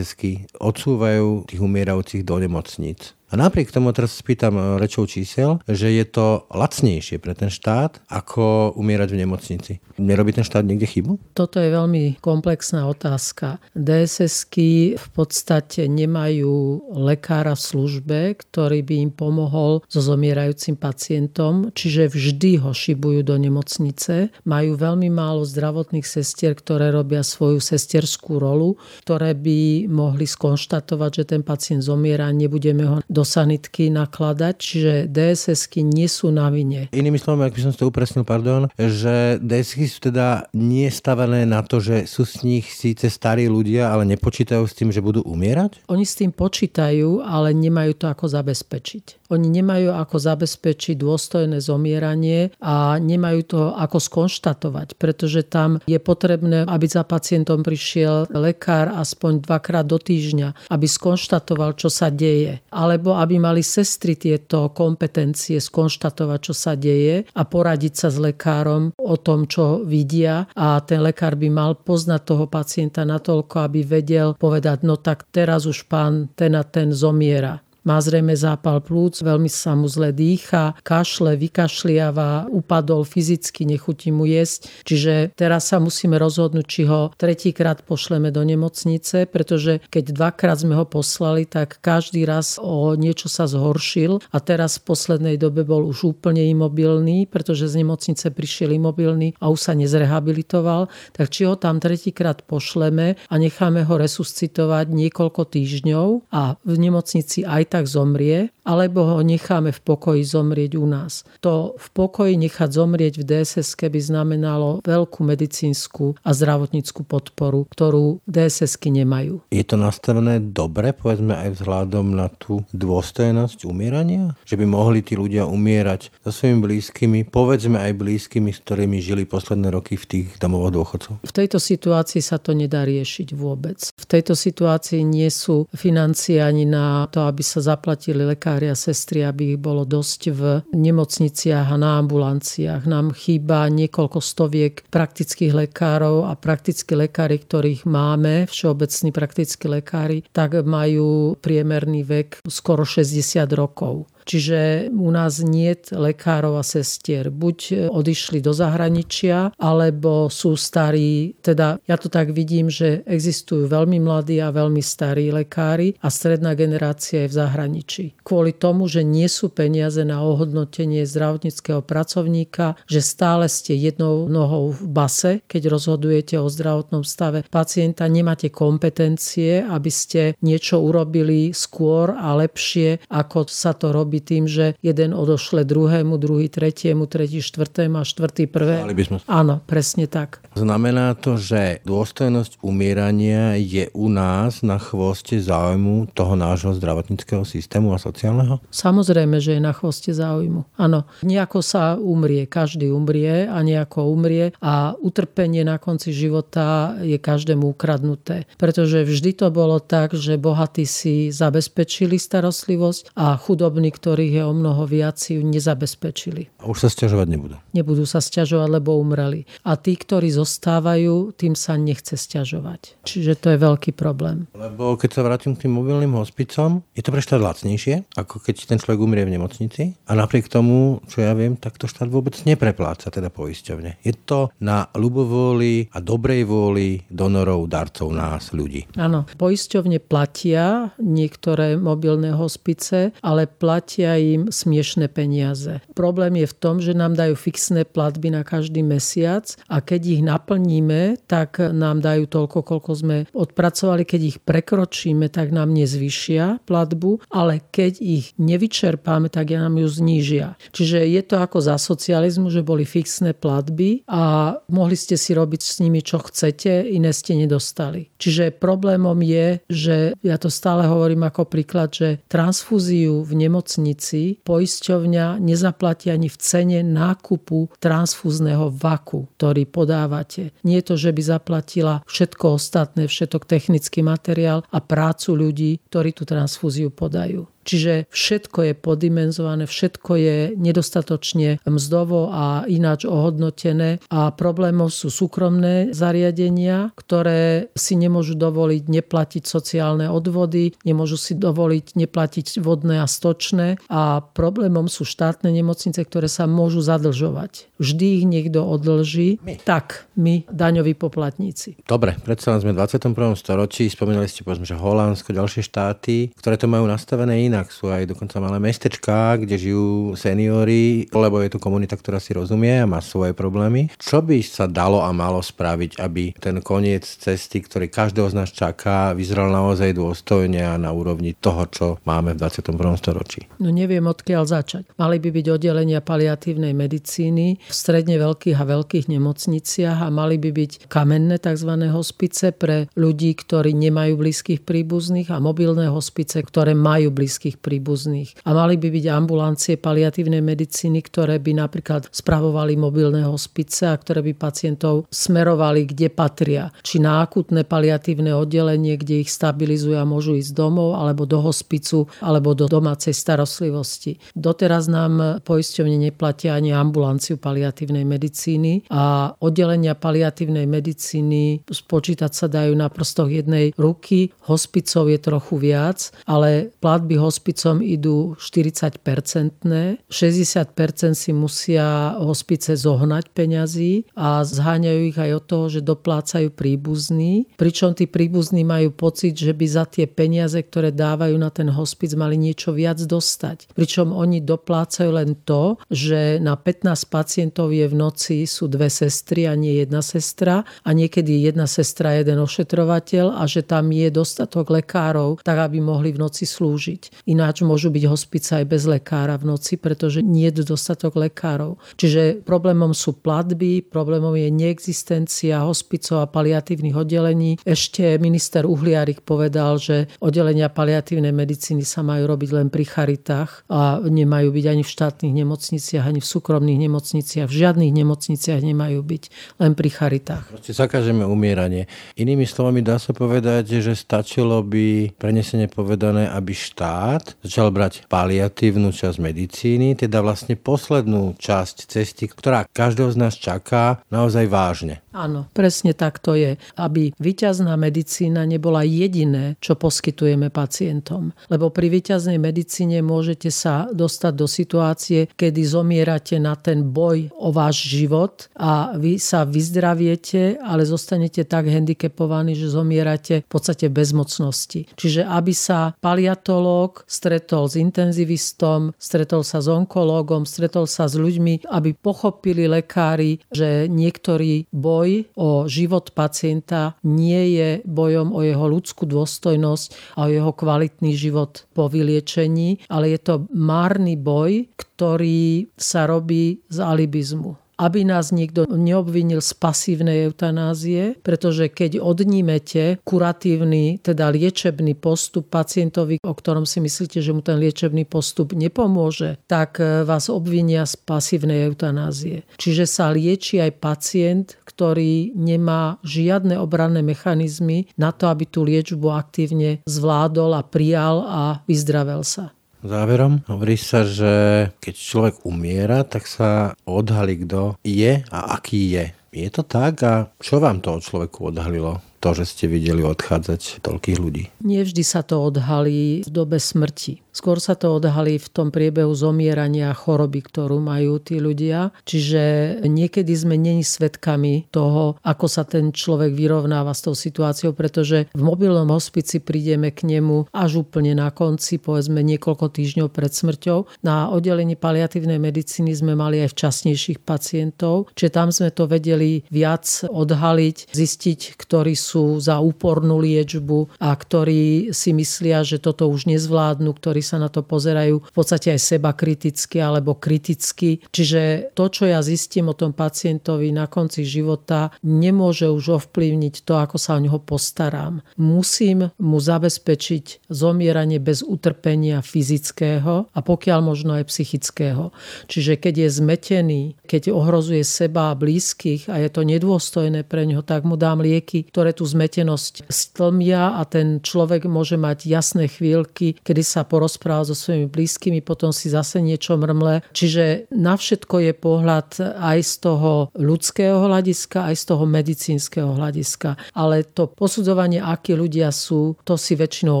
DSSky 0.20 0.52
odsúvajú 0.60 1.48
tých 1.48 1.60
umierajúcich 1.64 2.22
do 2.28 2.36
nemocníc. 2.36 3.16
A 3.30 3.38
napriek 3.38 3.70
tomu 3.70 3.94
teraz 3.94 4.18
spýtam 4.18 4.58
e, 4.58 4.62
rečou 4.82 5.06
čísel, 5.06 5.62
že 5.70 5.86
je 5.94 6.02
to 6.02 6.50
lacnejšie 6.50 7.22
pre 7.22 7.38
ten 7.38 7.46
štát, 7.46 8.02
ako 8.10 8.74
umierať 8.74 9.14
v 9.14 9.20
nemocnici. 9.22 9.72
Nerobí 10.02 10.34
ten 10.34 10.42
štát 10.42 10.66
niekde 10.66 10.90
chybu? 10.90 11.38
Toto 11.38 11.62
je 11.62 11.70
veľmi 11.70 12.18
komplexná 12.18 12.90
otázka. 12.90 13.62
DSSky 13.78 14.98
v 14.98 15.08
podstate 15.14 15.86
nemajú 15.86 16.82
lekára 16.90 17.54
v 17.54 17.62
službe, 17.62 18.18
ktorý 18.34 18.82
by 18.82 18.94
im 18.98 19.10
pomohol 19.14 19.86
so 19.86 20.02
zomierajúcim 20.02 20.74
pacientom, 20.74 21.70
čiže 21.70 22.10
vždy 22.10 22.66
ho 22.66 22.74
šibujú 22.74 23.22
do 23.22 23.38
nemocnice. 23.38 24.34
Majú 24.42 24.74
veľmi 24.74 25.06
málo 25.06 25.46
zdravotných 25.46 26.02
sestier, 26.02 26.58
ktoré 26.58 26.90
robia 26.90 27.22
svoju 27.22 27.62
sesterskú 27.62 28.42
rolu, 28.42 28.74
ktoré 29.06 29.38
by 29.38 29.86
mohli 29.86 30.26
skonštatovať, 30.26 31.10
že 31.22 31.24
ten 31.30 31.46
pacient 31.46 31.86
zomiera 31.86 32.26
nebudeme 32.34 32.82
ho 32.90 32.96
sanitky 33.22 33.88
nakladať, 33.92 34.54
čiže 34.58 34.92
DSSky 35.08 35.86
nie 35.86 36.06
sú 36.06 36.32
na 36.34 36.48
vine. 36.48 36.90
Inými 36.90 37.20
slovami, 37.20 37.48
ak 37.48 37.56
by 37.56 37.60
som 37.60 37.72
to 37.72 37.88
upresnil, 37.88 38.24
pardon, 38.26 38.68
že 38.76 39.40
DSSky 39.40 39.86
sú 39.86 39.98
teda 40.12 40.50
nie 40.56 40.88
stavané 40.88 41.44
na 41.44 41.64
to, 41.64 41.80
že 41.80 42.04
sú 42.04 42.26
z 42.26 42.44
nich 42.44 42.66
síce 42.70 43.06
starí 43.08 43.46
ľudia, 43.46 43.90
ale 43.92 44.08
nepočítajú 44.08 44.64
s 44.66 44.76
tým, 44.76 44.90
že 44.90 45.04
budú 45.04 45.24
umierať? 45.24 45.82
Oni 45.88 46.04
s 46.04 46.18
tým 46.18 46.34
počítajú, 46.34 47.24
ale 47.24 47.52
nemajú 47.56 47.92
to 47.96 48.06
ako 48.08 48.26
zabezpečiť. 48.30 49.30
Oni 49.30 49.46
nemajú 49.46 49.94
ako 49.94 50.16
zabezpečiť 50.18 50.98
dôstojné 50.98 51.62
zomieranie 51.62 52.50
a 52.58 52.98
nemajú 52.98 53.40
to 53.46 53.60
ako 53.78 54.02
skonštatovať, 54.02 54.98
pretože 54.98 55.46
tam 55.46 55.78
je 55.86 56.02
potrebné, 56.02 56.66
aby 56.66 56.86
za 56.90 57.06
pacientom 57.06 57.62
prišiel 57.62 58.26
lekár 58.34 58.90
aspoň 58.90 59.46
dvakrát 59.46 59.86
do 59.86 60.02
týždňa, 60.02 60.66
aby 60.66 60.86
skonštatoval, 60.90 61.78
čo 61.78 61.86
sa 61.86 62.10
deje. 62.10 62.58
Alebo 62.74 63.09
aby 63.16 63.40
mali 63.40 63.62
sestry 63.64 64.18
tieto 64.18 64.74
kompetencie 64.74 65.58
skonštatovať, 65.62 66.40
čo 66.40 66.54
sa 66.54 66.72
deje 66.74 67.26
a 67.30 67.42
poradiť 67.46 67.94
sa 67.94 68.08
s 68.12 68.18
lekárom 68.18 68.92
o 68.98 69.16
tom, 69.18 69.46
čo 69.46 69.82
vidia. 69.86 70.50
A 70.54 70.80
ten 70.82 71.00
lekár 71.00 71.38
by 71.38 71.48
mal 71.48 71.72
poznať 71.78 72.20
toho 72.26 72.44
pacienta 72.46 73.06
natoľko, 73.06 73.56
aby 73.64 73.80
vedel 73.86 74.34
povedať, 74.36 74.84
no 74.84 74.98
tak 74.98 75.30
teraz 75.30 75.64
už 75.64 75.86
pán 75.86 76.30
ten 76.36 76.52
a 76.58 76.62
ten 76.66 76.90
zomiera 76.90 77.62
má 77.84 77.96
zrejme 78.00 78.36
zápal 78.36 78.84
plúc, 78.84 79.20
veľmi 79.24 79.48
sa 79.48 79.72
mu 79.72 79.88
zle 79.88 80.12
dýcha, 80.12 80.76
kašle, 80.84 81.36
vykašliava, 81.40 82.52
upadol 82.52 83.08
fyzicky, 83.08 83.64
nechutí 83.64 84.12
mu 84.12 84.28
jesť. 84.28 84.68
Čiže 84.84 85.32
teraz 85.36 85.72
sa 85.72 85.80
musíme 85.80 86.20
rozhodnúť, 86.20 86.66
či 86.66 86.82
ho 86.84 87.10
tretíkrát 87.16 87.82
pošleme 87.84 88.28
do 88.28 88.44
nemocnice, 88.44 89.24
pretože 89.30 89.80
keď 89.88 90.12
dvakrát 90.12 90.60
sme 90.60 90.76
ho 90.76 90.84
poslali, 90.84 91.48
tak 91.48 91.80
každý 91.80 92.28
raz 92.28 92.60
o 92.60 92.92
niečo 92.94 93.32
sa 93.32 93.48
zhoršil 93.48 94.20
a 94.30 94.38
teraz 94.38 94.78
v 94.78 94.92
poslednej 94.92 95.36
dobe 95.40 95.64
bol 95.64 95.86
už 95.88 96.16
úplne 96.16 96.44
imobilný, 96.44 97.24
pretože 97.30 97.70
z 97.70 97.80
nemocnice 97.80 98.28
prišiel 98.30 98.76
imobilný 98.76 99.32
a 99.40 99.48
už 99.48 99.60
sa 99.60 99.72
nezrehabilitoval. 99.72 100.92
Tak 101.16 101.32
či 101.32 101.48
ho 101.48 101.56
tam 101.56 101.80
tretíkrát 101.80 102.44
pošleme 102.44 103.16
a 103.16 103.34
necháme 103.38 103.86
ho 103.86 103.94
resuscitovať 103.96 104.90
niekoľko 104.90 105.42
týždňov 105.48 106.08
a 106.34 106.60
v 106.60 106.74
nemocnici 106.76 107.46
aj 107.46 107.69
tak 107.70 107.86
zomrie, 107.86 108.50
alebo 108.66 109.06
ho 109.06 109.22
necháme 109.22 109.70
v 109.70 109.80
pokoji 109.80 110.26
zomrieť 110.26 110.74
u 110.74 110.86
nás. 110.90 111.22
To 111.46 111.78
v 111.78 111.86
pokoji 111.94 112.34
nechať 112.34 112.68
zomrieť 112.74 113.22
v 113.22 113.26
DSS 113.30 113.78
by 113.78 114.00
znamenalo 114.02 114.82
veľkú 114.82 115.22
medicínsku 115.22 116.18
a 116.26 116.30
zdravotníckú 116.34 117.06
podporu, 117.06 117.70
ktorú 117.70 118.18
DSS 118.26 118.82
nemajú. 118.90 119.46
Je 119.54 119.62
to 119.62 119.78
nastavené 119.78 120.42
dobre, 120.42 120.90
povedzme 120.90 121.36
aj 121.36 121.60
vzhľadom 121.60 122.16
na 122.16 122.26
tú 122.26 122.66
dôstojnosť 122.74 123.68
umierania? 123.68 124.34
Že 124.48 124.58
by 124.58 124.66
mohli 124.66 125.00
tí 125.04 125.14
ľudia 125.14 125.46
umierať 125.46 126.10
so 126.26 126.34
svojimi 126.34 126.58
blízkymi, 126.64 127.18
povedzme 127.28 127.78
aj 127.78 127.92
blízkymi, 127.94 128.50
s 128.50 128.62
ktorými 128.64 128.98
žili 128.98 129.28
posledné 129.28 129.70
roky 129.70 129.94
v 129.94 130.06
tých 130.08 130.26
domovoch 130.42 130.74
dôchodcov? 130.74 131.22
V 131.22 131.32
tejto 131.32 131.60
situácii 131.60 132.24
sa 132.24 132.40
to 132.40 132.56
nedá 132.56 132.82
riešiť 132.82 133.36
vôbec. 133.36 133.78
V 133.94 134.06
tejto 134.08 134.34
situácii 134.34 135.04
nie 135.04 135.28
sú 135.28 135.68
financie 135.76 136.40
ani 136.40 136.64
na 136.66 137.06
to, 137.12 137.28
aby 137.28 137.44
sa 137.44 137.59
zaplatili 137.60 138.24
lekári 138.24 138.72
a 138.72 138.76
sestry, 138.76 139.22
aby 139.22 139.54
ich 139.54 139.60
bolo 139.60 139.84
dosť 139.84 140.20
v 140.32 140.42
nemocniciach 140.72 141.70
a 141.70 141.76
na 141.76 142.00
ambulanciách. 142.00 142.88
Nám 142.88 143.12
chýba 143.14 143.68
niekoľko 143.68 144.18
stoviek 144.18 144.88
praktických 144.88 145.52
lekárov 145.52 146.26
a 146.26 146.34
praktickí 146.34 146.96
lekári, 146.96 147.38
ktorých 147.38 147.84
máme, 147.86 148.48
všeobecní 148.48 149.10
praktickí 149.12 149.66
lekári, 149.68 150.24
tak 150.32 150.56
majú 150.64 151.36
priemerný 151.38 152.02
vek 152.02 152.42
skoro 152.48 152.82
60 152.82 153.44
rokov. 153.54 154.08
Čiže 154.24 154.90
u 154.92 155.10
nás 155.10 155.40
nie 155.40 155.72
lekárov 155.90 156.58
a 156.58 156.64
sestier. 156.66 157.30
Buď 157.30 157.90
odišli 157.90 158.42
do 158.42 158.50
zahraničia, 158.50 159.54
alebo 159.54 160.26
sú 160.26 160.58
starí. 160.58 161.38
Teda 161.38 161.78
ja 161.86 161.94
to 161.94 162.10
tak 162.10 162.34
vidím, 162.34 162.66
že 162.66 163.06
existujú 163.06 163.70
veľmi 163.70 164.02
mladí 164.02 164.42
a 164.42 164.50
veľmi 164.50 164.82
starí 164.82 165.30
lekári 165.30 165.94
a 166.02 166.10
stredná 166.10 166.58
generácia 166.58 167.24
je 167.24 167.30
v 167.30 167.38
zahraničí. 167.38 168.04
Kvôli 168.26 168.50
tomu, 168.56 168.90
že 168.90 169.06
nie 169.06 169.30
sú 169.30 169.54
peniaze 169.54 170.02
na 170.02 170.26
ohodnotenie 170.26 171.06
zdravotníckého 171.06 171.86
pracovníka, 171.86 172.74
že 172.90 172.98
stále 172.98 173.46
ste 173.46 173.78
jednou 173.78 174.26
nohou 174.26 174.74
v 174.74 174.82
base, 174.90 175.32
keď 175.46 175.70
rozhodujete 175.70 176.34
o 176.40 176.50
zdravotnom 176.50 177.06
stave 177.06 177.46
pacienta, 177.46 178.10
nemáte 178.10 178.50
kompetencie, 178.50 179.62
aby 179.62 179.90
ste 179.92 180.34
niečo 180.42 180.82
urobili 180.82 181.54
skôr 181.54 182.10
a 182.10 182.34
lepšie, 182.34 183.06
ako 183.06 183.46
sa 183.46 183.76
to 183.76 183.94
robí 183.94 184.09
tým, 184.18 184.50
že 184.50 184.74
jeden 184.82 185.14
odošle 185.14 185.62
druhému, 185.62 186.18
druhý 186.18 186.50
tretiemu, 186.50 187.06
tretí 187.06 187.38
štvrtému 187.38 188.02
a 188.02 188.04
štvrtý 188.04 188.50
prvé. 188.50 188.82
Áno, 189.30 189.62
presne 189.70 190.10
tak. 190.10 190.42
Znamená 190.58 191.14
to, 191.14 191.38
že 191.38 191.78
dôstojnosť 191.86 192.58
umierania 192.66 193.54
je 193.54 193.86
u 193.94 194.10
nás 194.10 194.66
na 194.66 194.82
chvoste 194.82 195.38
záujmu 195.38 196.10
toho 196.10 196.34
nášho 196.34 196.74
zdravotníckého 196.74 197.46
systému 197.46 197.94
a 197.94 198.02
sociálneho? 198.02 198.58
Samozrejme, 198.74 199.38
že 199.38 199.60
je 199.60 199.62
na 199.62 199.70
chvoste 199.70 200.10
záujmu. 200.10 200.66
Áno, 200.74 201.06
nejako 201.22 201.60
sa 201.60 201.94
umrie, 202.00 202.50
každý 202.50 202.90
umrie 202.90 203.46
a 203.46 203.60
nejako 203.62 204.10
umrie 204.10 204.56
a 204.58 204.96
utrpenie 204.98 205.62
na 205.62 205.78
konci 205.78 206.10
života 206.10 206.98
je 207.04 207.20
každému 207.20 207.76
ukradnuté. 207.76 208.48
Pretože 208.56 209.04
vždy 209.04 209.44
to 209.44 209.46
bolo 209.52 209.78
tak, 209.78 210.16
že 210.16 210.40
bohatí 210.40 210.88
si 210.88 211.28
zabezpečili 211.28 212.16
starostlivosť 212.16 213.12
a 213.14 213.36
chudobní, 213.36 213.92
ktorých 214.00 214.40
je 214.40 214.42
o 214.48 214.56
mnoho 214.56 214.88
viac, 214.88 215.20
ju 215.20 215.44
nezabezpečili. 215.44 216.48
A 216.64 216.72
už 216.72 216.80
sa 216.80 216.88
stiažovať 216.88 217.28
nebudú? 217.28 217.56
Nebudú 217.76 218.08
sa 218.08 218.24
stiažovať, 218.24 218.80
lebo 218.80 218.96
umreli. 218.96 219.44
A 219.68 219.76
tí, 219.76 219.92
ktorí 219.92 220.32
zostávajú, 220.32 221.36
tým 221.36 221.52
sa 221.52 221.76
nechce 221.76 222.16
stiažovať. 222.16 222.96
Čiže 223.04 223.36
to 223.36 223.52
je 223.52 223.58
veľký 223.60 223.92
problém. 223.92 224.48
Lebo 224.56 224.96
keď 224.96 225.20
sa 225.20 225.26
vrátim 225.26 225.52
k 225.52 225.68
tým 225.68 225.76
mobilným 225.76 226.16
hospicom, 226.16 226.80
je 226.96 227.04
to 227.04 227.12
pre 227.12 227.20
štát 227.20 227.44
lacnejšie, 227.44 228.08
ako 228.16 228.40
keď 228.40 228.72
ten 228.72 228.80
človek 228.80 229.04
umrie 229.04 229.28
v 229.28 229.36
nemocnici. 229.36 230.00
A 230.08 230.16
napriek 230.16 230.48
tomu, 230.48 231.04
čo 231.10 231.20
ja 231.20 231.36
viem, 231.36 231.60
tak 231.60 231.76
to 231.76 231.84
štát 231.84 232.08
vôbec 232.08 232.32
neprepláca, 232.48 233.12
teda 233.12 233.28
poisťovne. 233.28 234.00
Je 234.00 234.16
to 234.16 234.48
na 234.64 234.88
ľubovôli 234.96 235.92
a 235.92 236.00
dobrej 236.00 236.48
vôli 236.48 237.04
donorov, 237.10 237.68
darcov 237.68 238.08
nás, 238.14 238.54
ľudí. 238.54 238.86
Áno, 238.94 239.26
poisťovne 239.36 239.98
platia 240.00 240.94
niektoré 241.02 241.74
mobilné 241.74 242.30
hospice, 242.30 243.10
ale 243.20 243.50
platia 243.50 243.89
platia 243.90 244.22
im 244.22 244.54
smiešné 244.54 245.10
peniaze. 245.10 245.82
Problém 245.98 246.38
je 246.38 246.46
v 246.46 246.54
tom, 246.62 246.78
že 246.78 246.94
nám 246.94 247.18
dajú 247.18 247.34
fixné 247.34 247.82
platby 247.82 248.30
na 248.30 248.46
každý 248.46 248.86
mesiac 248.86 249.50
a 249.66 249.82
keď 249.82 250.00
ich 250.06 250.22
naplníme, 250.22 251.18
tak 251.26 251.58
nám 251.58 251.98
dajú 251.98 252.30
toľko, 252.30 252.62
koľko 252.62 252.90
sme 252.94 253.16
odpracovali. 253.34 254.06
Keď 254.06 254.20
ich 254.22 254.38
prekročíme, 254.46 255.26
tak 255.26 255.50
nám 255.50 255.74
nezvyšia 255.74 256.62
platbu, 256.70 257.34
ale 257.34 257.66
keď 257.74 257.98
ich 257.98 258.30
nevyčerpáme, 258.38 259.26
tak 259.26 259.58
nám 259.58 259.74
ju 259.82 259.90
znížia. 259.90 260.54
Čiže 260.70 261.10
je 261.10 261.22
to 261.26 261.42
ako 261.42 261.58
za 261.58 261.74
socializmu, 261.74 262.46
že 262.46 262.62
boli 262.62 262.86
fixné 262.86 263.34
platby 263.34 264.06
a 264.06 264.54
mohli 264.70 264.94
ste 264.94 265.18
si 265.18 265.34
robiť 265.34 265.60
s 265.66 265.82
nimi, 265.82 265.98
čo 265.98 266.22
chcete, 266.22 266.86
iné 266.94 267.10
ste 267.10 267.34
nedostali. 267.34 268.06
Čiže 268.22 268.54
problémom 268.54 269.18
je, 269.18 269.58
že 269.66 270.14
ja 270.22 270.38
to 270.38 270.46
stále 270.46 270.86
hovorím 270.86 271.26
ako 271.26 271.50
príklad, 271.50 271.90
že 271.90 272.22
transfúziu 272.30 273.26
v 273.26 273.32
nemocnici 273.34 273.79
nemocnici 273.80 274.38
poisťovňa 274.44 275.40
nezaplatí 275.40 276.12
ani 276.12 276.28
v 276.28 276.36
cene 276.38 276.80
nákupu 276.84 277.72
transfúzneho 277.80 278.70
vaku, 278.70 279.26
ktorý 279.40 279.66
podávate. 279.66 280.52
Nie 280.62 280.84
to, 280.84 280.94
že 281.00 281.10
by 281.10 281.22
zaplatila 281.24 281.94
všetko 282.06 282.60
ostatné, 282.60 283.08
všetok 283.08 283.48
technický 283.48 284.04
materiál 284.04 284.62
a 284.70 284.78
prácu 284.78 285.34
ľudí, 285.34 285.80
ktorí 285.90 286.14
tú 286.14 286.28
transfúziu 286.28 286.92
podajú. 286.92 287.49
Čiže 287.70 288.10
všetko 288.10 288.58
je 288.66 288.74
podimenzované, 288.74 289.62
všetko 289.62 290.12
je 290.18 290.38
nedostatočne 290.58 291.62
mzdovo 291.62 292.26
a 292.34 292.66
ináč 292.66 293.06
ohodnotené 293.06 294.02
a 294.10 294.34
problémom 294.34 294.90
sú 294.90 295.06
súkromné 295.06 295.94
zariadenia, 295.94 296.90
ktoré 296.98 297.70
si 297.78 297.94
nemôžu 297.94 298.34
dovoliť 298.34 298.90
neplatiť 298.90 299.46
sociálne 299.46 300.10
odvody, 300.10 300.74
nemôžu 300.82 301.14
si 301.14 301.38
dovoliť 301.38 301.94
neplatiť 301.94 302.58
vodné 302.58 302.98
a 302.98 303.06
stočné 303.06 303.78
a 303.86 304.18
problémom 304.18 304.90
sú 304.90 305.06
štátne 305.06 305.54
nemocnice, 305.54 306.02
ktoré 306.02 306.26
sa 306.26 306.50
môžu 306.50 306.82
zadlžovať. 306.82 307.70
Vždy 307.78 308.06
ich 308.18 308.26
niekto 308.26 308.66
odlží. 308.66 309.38
My. 309.46 309.62
Tak, 309.62 310.10
my, 310.18 310.42
daňoví 310.50 310.98
poplatníci. 310.98 311.78
Dobre, 311.86 312.18
predsa 312.18 312.58
sme 312.58 312.74
v 312.74 312.82
21. 312.82 313.14
storočí, 313.38 313.86
spomínali 313.86 314.26
ste 314.26 314.42
povedzme, 314.42 314.66
že 314.66 314.74
Holandsko, 314.74 315.30
ďalšie 315.30 315.62
štáty, 315.62 316.34
ktoré 316.34 316.58
to 316.58 316.66
majú 316.66 316.90
nastavené 316.90 317.46
inak. 317.46 317.59
Sú 317.68 317.92
aj 317.92 318.08
dokonca 318.08 318.40
malé 318.40 318.56
mestečká, 318.56 319.36
kde 319.36 319.60
žijú 319.60 320.16
seniory, 320.16 321.10
lebo 321.12 321.42
je 321.44 321.52
tu 321.52 321.58
komunita, 321.60 321.98
ktorá 321.98 322.16
si 322.16 322.32
rozumie 322.32 322.80
a 322.80 322.88
má 322.88 323.04
svoje 323.04 323.36
problémy. 323.36 323.92
Čo 324.00 324.24
by 324.24 324.38
sa 324.40 324.64
dalo 324.64 325.04
a 325.04 325.10
malo 325.12 325.44
spraviť, 325.44 326.00
aby 326.00 326.32
ten 326.38 326.62
koniec 326.64 327.04
cesty, 327.04 327.64
ktorý 327.64 327.90
každého 327.90 328.30
z 328.30 328.34
nás 328.36 328.50
čaká, 328.52 329.16
vyzeral 329.16 329.50
naozaj 329.50 329.96
dôstojne 329.96 330.62
a 330.62 330.76
na 330.76 330.94
úrovni 330.94 331.34
toho, 331.34 331.66
čo 331.66 331.86
máme 332.06 332.36
v 332.36 332.40
21. 332.44 333.00
storočí? 333.00 333.50
No 333.58 333.72
neviem, 333.72 334.04
odkiaľ 334.04 334.44
začať. 334.46 334.84
Mali 335.00 335.16
by 335.16 335.28
byť 335.34 335.46
oddelenia 335.50 336.04
paliatívnej 336.04 336.76
medicíny 336.76 337.56
v 337.56 337.72
stredne 337.74 338.20
veľkých 338.20 338.60
a 338.60 338.68
veľkých 338.68 339.08
nemocniciach 339.08 340.04
a 340.04 340.12
mali 340.12 340.36
by 340.36 340.50
byť 340.52 340.72
kamenné 340.92 341.40
tzv. 341.40 341.72
hospice 341.88 342.52
pre 342.52 342.92
ľudí, 343.00 343.32
ktorí 343.32 343.72
nemajú 343.72 344.20
blízkych 344.20 344.60
príbuzných 344.68 345.32
a 345.32 345.40
mobilné 345.40 345.88
hospice, 345.88 346.44
ktoré 346.44 346.76
majú 346.76 347.08
blízkych 347.08 347.39
blízkych 347.40 347.64
príbuzných. 347.64 348.44
A 348.44 348.52
mali 348.52 348.76
by 348.76 348.92
byť 348.92 349.04
ambulancie 349.08 349.74
paliatívnej 349.80 350.44
medicíny, 350.44 351.00
ktoré 351.00 351.40
by 351.40 351.56
napríklad 351.56 352.12
spravovali 352.12 352.76
mobilné 352.76 353.24
hospice 353.24 353.88
a 353.88 353.96
ktoré 353.96 354.20
by 354.20 354.36
pacientov 354.36 355.08
smerovali, 355.08 355.88
kde 355.88 356.12
patria. 356.12 356.68
Či 356.84 357.00
na 357.00 357.24
akutné 357.24 357.64
paliatívne 357.64 358.36
oddelenie, 358.36 359.00
kde 359.00 359.24
ich 359.24 359.32
stabilizujú 359.32 359.96
a 359.96 360.04
môžu 360.04 360.36
ísť 360.36 360.52
domov, 360.52 361.00
alebo 361.00 361.24
do 361.24 361.40
hospicu, 361.40 362.04
alebo 362.20 362.52
do 362.52 362.68
domácej 362.68 363.16
starostlivosti. 363.16 364.20
Doteraz 364.36 364.92
nám 364.92 365.40
poisťovne 365.40 365.96
neplatia 365.96 366.52
ani 366.52 366.76
ambulanciu 366.76 367.40
paliatívnej 367.40 368.04
medicíny 368.04 368.84
a 368.92 369.32
oddelenia 369.40 369.96
paliatívnej 369.96 370.68
medicíny 370.68 371.64
spočítať 371.64 372.32
sa 372.36 372.46
dajú 372.52 372.76
na 372.76 372.92
prstoch 372.92 373.32
jednej 373.32 373.72
ruky. 373.80 374.28
Hospicov 374.44 375.08
je 375.08 375.18
trochu 375.22 375.54
viac, 375.56 376.12
ale 376.26 376.74
platby 376.82 377.29
hospicom 377.30 377.78
idú 377.78 378.34
40-percentné, 378.34 380.02
60% 380.10 381.14
si 381.14 381.30
musia 381.30 382.18
hospice 382.18 382.74
zohnať 382.74 383.30
peňazí 383.30 384.10
a 384.18 384.42
zháňajú 384.42 385.00
ich 385.06 385.18
aj 385.18 385.30
od 385.38 385.44
toho, 385.46 385.66
že 385.70 385.80
doplácajú 385.86 386.50
príbuzní, 386.50 387.54
pričom 387.54 387.94
tí 387.94 388.10
príbuzní 388.10 388.66
majú 388.66 388.90
pocit, 388.90 389.38
že 389.38 389.54
by 389.54 389.66
za 389.70 389.86
tie 389.86 390.10
peniaze, 390.10 390.58
ktoré 390.58 390.90
dávajú 390.90 391.38
na 391.38 391.54
ten 391.54 391.70
hospic, 391.70 392.10
mali 392.18 392.34
niečo 392.34 392.74
viac 392.74 392.98
dostať. 392.98 393.70
Pričom 393.78 394.10
oni 394.10 394.42
doplácajú 394.42 395.10
len 395.14 395.38
to, 395.46 395.78
že 395.86 396.42
na 396.42 396.58
15 396.58 397.06
pacientov 397.06 397.70
je 397.70 397.86
v 397.86 397.94
noci 397.94 398.38
sú 398.50 398.66
dve 398.66 398.90
sestry 398.90 399.46
a 399.46 399.54
nie 399.54 399.78
jedna 399.78 400.02
sestra 400.02 400.66
a 400.82 400.90
niekedy 400.90 401.46
jedna 401.46 401.70
sestra, 401.70 402.18
jeden 402.18 402.42
ošetrovateľ 402.42 403.38
a 403.38 403.46
že 403.46 403.62
tam 403.62 403.94
je 403.94 404.08
dostatok 404.10 404.66
lekárov, 404.82 405.38
tak 405.44 405.60
aby 405.60 405.78
mohli 405.78 406.10
v 406.10 406.20
noci 406.24 406.48
slúžiť. 406.48 407.19
Ináč 407.28 407.60
môžu 407.60 407.92
byť 407.92 408.04
hospice 408.08 408.50
aj 408.62 408.64
bez 408.70 408.88
lekára 408.88 409.36
v 409.36 409.52
noci, 409.52 409.76
pretože 409.76 410.24
nie 410.24 410.48
je 410.48 410.64
dostatok 410.64 411.20
lekárov. 411.20 411.76
Čiže 412.00 412.40
problémom 412.46 412.96
sú 412.96 413.18
platby, 413.20 413.84
problémom 413.84 414.32
je 414.38 414.48
neexistencia 414.48 415.60
hospicov 415.66 416.24
a 416.24 416.30
paliatívnych 416.30 416.96
oddelení. 416.96 417.60
Ešte 417.66 418.16
minister 418.22 418.64
Uhliarik 418.64 419.20
povedal, 419.26 419.76
že 419.76 420.08
oddelenia 420.22 420.72
paliatívnej 420.72 421.34
medicíny 421.34 421.84
sa 421.84 422.00
majú 422.00 422.30
robiť 422.30 422.50
len 422.56 422.68
pri 422.72 422.84
charitách 422.86 423.66
a 423.68 424.00
nemajú 424.00 424.48
byť 424.54 424.64
ani 424.70 424.82
v 424.86 424.90
štátnych 424.90 425.34
nemocniciach, 425.44 426.04
ani 426.06 426.20
v 426.22 426.28
súkromných 426.30 426.80
nemocniciach. 426.88 427.50
V 427.50 427.58
žiadnych 427.66 427.92
nemocniciach 427.92 428.60
nemajú 428.62 429.00
byť 429.02 429.22
len 429.60 429.72
pri 429.74 429.90
charitách. 429.90 430.44
Proste 430.48 430.72
zakážeme 430.72 431.26
umieranie. 431.26 431.90
Inými 432.16 432.46
slovami 432.46 432.80
dá 432.80 432.96
sa 432.96 433.12
povedať, 433.12 433.82
že 433.82 433.92
stačilo 433.92 434.62
by 434.62 435.18
prenesene 435.18 435.66
povedané, 435.66 436.30
aby 436.30 436.54
štát 436.54 437.09
začal 437.42 437.74
brať 437.74 438.06
paliatívnu 438.06 438.94
časť 438.94 439.18
medicíny, 439.18 439.98
teda 439.98 440.22
vlastne 440.22 440.54
poslednú 440.54 441.34
časť 441.40 441.90
cesty, 441.90 442.30
ktorá 442.30 442.68
každého 442.70 443.10
z 443.10 443.16
nás 443.18 443.34
čaká 443.34 444.04
naozaj 444.12 444.46
vážne. 444.46 445.02
Áno, 445.10 445.50
presne 445.50 445.90
tak 445.90 446.22
to 446.22 446.38
je. 446.38 446.54
Aby 446.78 447.10
vyťazná 447.18 447.74
medicína 447.74 448.46
nebola 448.46 448.86
jediné, 448.86 449.58
čo 449.58 449.74
poskytujeme 449.74 450.54
pacientom. 450.54 451.34
Lebo 451.50 451.74
pri 451.74 451.90
vyťaznej 451.90 452.38
medicíne 452.38 453.02
môžete 453.02 453.50
sa 453.50 453.90
dostať 453.90 454.32
do 454.38 454.46
situácie, 454.46 455.26
kedy 455.34 455.66
zomierate 455.66 456.38
na 456.38 456.54
ten 456.54 456.86
boj 456.86 457.26
o 457.34 457.50
váš 457.50 457.90
život 457.90 458.46
a 458.54 458.94
vy 458.94 459.18
sa 459.18 459.42
vyzdraviete, 459.42 460.62
ale 460.62 460.86
zostanete 460.86 461.42
tak 461.42 461.66
handicapovaní, 461.66 462.54
že 462.54 462.70
zomierate 462.70 463.42
v 463.42 463.50
podstate 463.50 463.90
bezmocnosti. 463.90 464.86
Čiže 464.94 465.26
aby 465.26 465.50
sa 465.50 465.98
paliatológ 465.98 466.99
stretol 467.04 467.68
s 467.68 467.76
intenzivistom, 467.76 468.96
stretol 468.96 469.44
sa 469.44 469.60
s 469.60 469.68
onkológom, 469.68 470.48
stretol 470.48 470.88
sa 470.88 471.06
s 471.06 471.14
ľuďmi, 471.14 471.68
aby 471.68 471.92
pochopili 471.92 472.64
lekári, 472.64 473.38
že 473.52 473.86
niektorý 473.86 474.64
boj 474.72 475.28
o 475.36 475.68
život 475.68 476.16
pacienta 476.16 476.96
nie 477.04 477.60
je 477.60 477.68
bojom 477.84 478.32
o 478.32 478.40
jeho 478.40 478.66
ľudskú 478.66 479.04
dôstojnosť 479.04 480.16
a 480.16 480.26
o 480.26 480.32
jeho 480.32 480.52
kvalitný 480.56 481.12
život 481.12 481.68
po 481.76 481.92
vyliečení, 481.92 482.80
ale 482.88 483.12
je 483.12 483.20
to 483.20 483.34
márny 483.52 484.16
boj, 484.16 484.64
ktorý 484.74 485.68
sa 485.76 486.08
robí 486.08 486.64
z 486.72 486.78
alibizmu 486.80 487.59
aby 487.80 488.04
nás 488.04 488.28
niekto 488.28 488.68
neobvinil 488.68 489.40
z 489.40 489.56
pasívnej 489.56 490.28
eutanázie, 490.28 491.16
pretože 491.24 491.72
keď 491.72 492.04
odnímete 492.04 493.00
kuratívny, 493.08 494.04
teda 494.04 494.28
liečebný 494.28 495.00
postup 495.00 495.48
pacientovi, 495.48 496.20
o 496.20 496.32
ktorom 496.36 496.68
si 496.68 496.84
myslíte, 496.84 497.24
že 497.24 497.32
mu 497.32 497.40
ten 497.40 497.56
liečebný 497.56 498.04
postup 498.04 498.52
nepomôže, 498.52 499.40
tak 499.48 499.80
e, 499.80 500.04
vás 500.04 500.28
obvinia 500.28 500.84
z 500.84 501.00
pasívnej 501.00 501.72
eutanázie. 501.72 502.44
Čiže 502.60 502.84
sa 502.84 503.08
lieči 503.08 503.64
aj 503.64 503.72
pacient, 503.80 504.46
ktorý 504.68 505.32
nemá 505.32 505.96
žiadne 506.04 506.60
obranné 506.60 507.00
mechanizmy 507.00 507.88
na 507.96 508.12
to, 508.12 508.28
aby 508.28 508.44
tú 508.44 508.68
liečbu 508.68 509.08
aktívne 509.08 509.80
zvládol 509.88 510.60
a 510.60 510.62
prijal 510.62 511.24
a 511.24 511.42
vyzdravel 511.64 512.20
sa. 512.20 512.52
Záverom 512.80 513.44
hovorí 513.44 513.76
sa, 513.76 514.08
že 514.08 514.32
keď 514.80 514.94
človek 514.96 515.34
umiera, 515.44 516.00
tak 516.00 516.24
sa 516.24 516.72
odhalí, 516.88 517.44
kto 517.44 517.76
je 517.84 518.24
a 518.24 518.38
aký 518.56 518.96
je. 518.96 519.06
Je 519.30 519.48
to 519.52 519.62
tak 519.62 520.00
a 520.00 520.32
čo 520.40 520.58
vám 520.58 520.80
to 520.80 520.96
od 520.96 521.04
človeku 521.04 521.52
odhalilo? 521.52 522.00
To, 522.20 522.36
že 522.36 522.44
ste 522.44 522.68
videli 522.68 523.00
odchádzať 523.00 523.80
toľkých 523.80 524.18
ľudí. 524.20 524.52
Nie 524.60 524.84
vždy 524.84 525.00
sa 525.00 525.24
to 525.24 525.40
odhalí 525.40 526.20
v 526.20 526.28
dobe 526.28 526.60
smrti. 526.60 527.24
Skôr 527.30 527.62
sa 527.62 527.78
to 527.78 527.96
odhalí 527.96 528.36
v 528.36 528.48
tom 528.50 528.68
priebehu 528.68 529.14
zomierania 529.14 529.94
choroby, 529.94 530.44
ktorú 530.44 530.82
majú 530.82 531.22
tí 531.22 531.40
ľudia. 531.40 531.94
Čiže 532.04 532.42
niekedy 532.84 533.32
sme 533.32 533.54
není 533.54 533.86
svetkami 533.86 534.68
toho, 534.68 535.16
ako 535.22 535.46
sa 535.46 535.62
ten 535.64 535.94
človek 535.94 536.34
vyrovnáva 536.34 536.90
s 536.92 537.06
tou 537.06 537.14
situáciou, 537.14 537.72
pretože 537.72 538.28
v 538.34 538.42
mobilnom 538.42 538.90
hospici 538.92 539.38
prídeme 539.38 539.94
k 539.94 540.10
nemu 540.10 540.50
až 540.52 540.84
úplne 540.84 541.16
na 541.16 541.30
konci, 541.32 541.80
povedzme 541.80 542.20
niekoľko 542.20 542.66
týždňov 542.68 543.08
pred 543.14 543.32
smrťou. 543.32 544.04
Na 544.04 544.28
oddelení 544.28 544.74
paliatívnej 544.74 545.38
medicíny 545.38 545.94
sme 545.94 546.18
mali 546.18 546.42
aj 546.44 546.52
včasnejších 546.52 547.22
pacientov, 547.22 548.12
čiže 548.18 548.34
tam 548.34 548.50
sme 548.50 548.74
to 548.74 548.84
vedeli 548.90 549.46
viac 549.48 549.86
odhaliť, 550.04 550.92
zistiť, 550.92 551.40
ktorí 551.56 551.94
za 552.42 552.58
úpornú 552.58 553.20
liečbu 553.20 554.00
a 554.02 554.10
ktorí 554.12 554.90
si 554.90 555.10
myslia, 555.14 555.62
že 555.62 555.78
toto 555.78 556.08
už 556.10 556.26
nezvládnu, 556.26 556.90
ktorí 556.90 557.22
sa 557.22 557.38
na 557.38 557.48
to 557.48 557.62
pozerajú 557.62 558.22
v 558.24 558.34
podstate 558.34 558.74
aj 558.74 558.80
seba 558.80 559.14
kriticky 559.14 559.78
alebo 559.78 560.16
kriticky. 560.16 561.00
Čiže 561.10 561.72
to, 561.76 561.86
čo 561.88 562.08
ja 562.08 562.20
zistím 562.20 562.70
o 562.70 562.78
tom 562.78 562.90
pacientovi 562.90 563.70
na 563.70 563.86
konci 563.86 564.26
života, 564.26 564.90
nemôže 565.06 565.70
už 565.70 566.02
ovplyvniť 566.02 566.66
to, 566.66 566.74
ako 566.78 566.96
sa 566.96 567.16
o 567.16 567.22
neho 567.22 567.38
postarám. 567.38 568.24
Musím 568.40 569.12
mu 569.20 569.38
zabezpečiť 569.38 570.50
zomieranie 570.50 571.18
bez 571.20 571.44
utrpenia 571.44 572.24
fyzického 572.24 573.30
a 573.30 573.38
pokiaľ 573.40 573.78
možno 573.84 574.16
aj 574.16 574.28
psychického. 574.30 575.12
Čiže 575.46 575.76
keď 575.78 576.06
je 576.06 576.08
zmetený, 576.10 576.82
keď 577.04 577.34
ohrozuje 577.34 577.82
seba 577.82 578.32
a 578.32 578.38
blízkych 578.38 579.10
a 579.10 579.18
je 579.20 579.28
to 579.28 579.42
nedôstojné 579.42 580.24
pre 580.24 580.46
neho, 580.46 580.62
tak 580.62 580.86
mu 580.86 580.94
dám 580.94 581.20
lieky, 581.20 581.66
ktoré 581.68 581.92
tú 582.00 582.08
zmetenosť 582.08 582.88
stlmia 582.88 583.76
a 583.76 583.84
ten 583.84 584.24
človek 584.24 584.64
môže 584.64 584.96
mať 584.96 585.28
jasné 585.28 585.68
chvíľky, 585.68 586.40
kedy 586.40 586.64
sa 586.64 586.88
porozpráva 586.88 587.44
so 587.44 587.52
svojimi 587.52 587.92
blízkymi, 587.92 588.40
potom 588.40 588.72
si 588.72 588.88
zase 588.88 589.20
niečo 589.20 589.60
mrmle. 589.60 590.00
Čiže 590.16 590.72
na 590.72 590.96
všetko 590.96 591.44
je 591.44 591.52
pohľad 591.52 592.08
aj 592.40 592.58
z 592.64 592.74
toho 592.80 593.28
ľudského 593.36 594.00
hľadiska, 594.00 594.72
aj 594.72 594.76
z 594.80 594.84
toho 594.88 595.04
medicínskeho 595.04 595.92
hľadiska. 595.92 596.56
Ale 596.72 597.04
to 597.04 597.28
posudzovanie, 597.28 598.00
akí 598.00 598.32
ľudia 598.32 598.72
sú, 598.72 599.20
to 599.28 599.36
si 599.36 599.60
väčšinou 599.60 600.00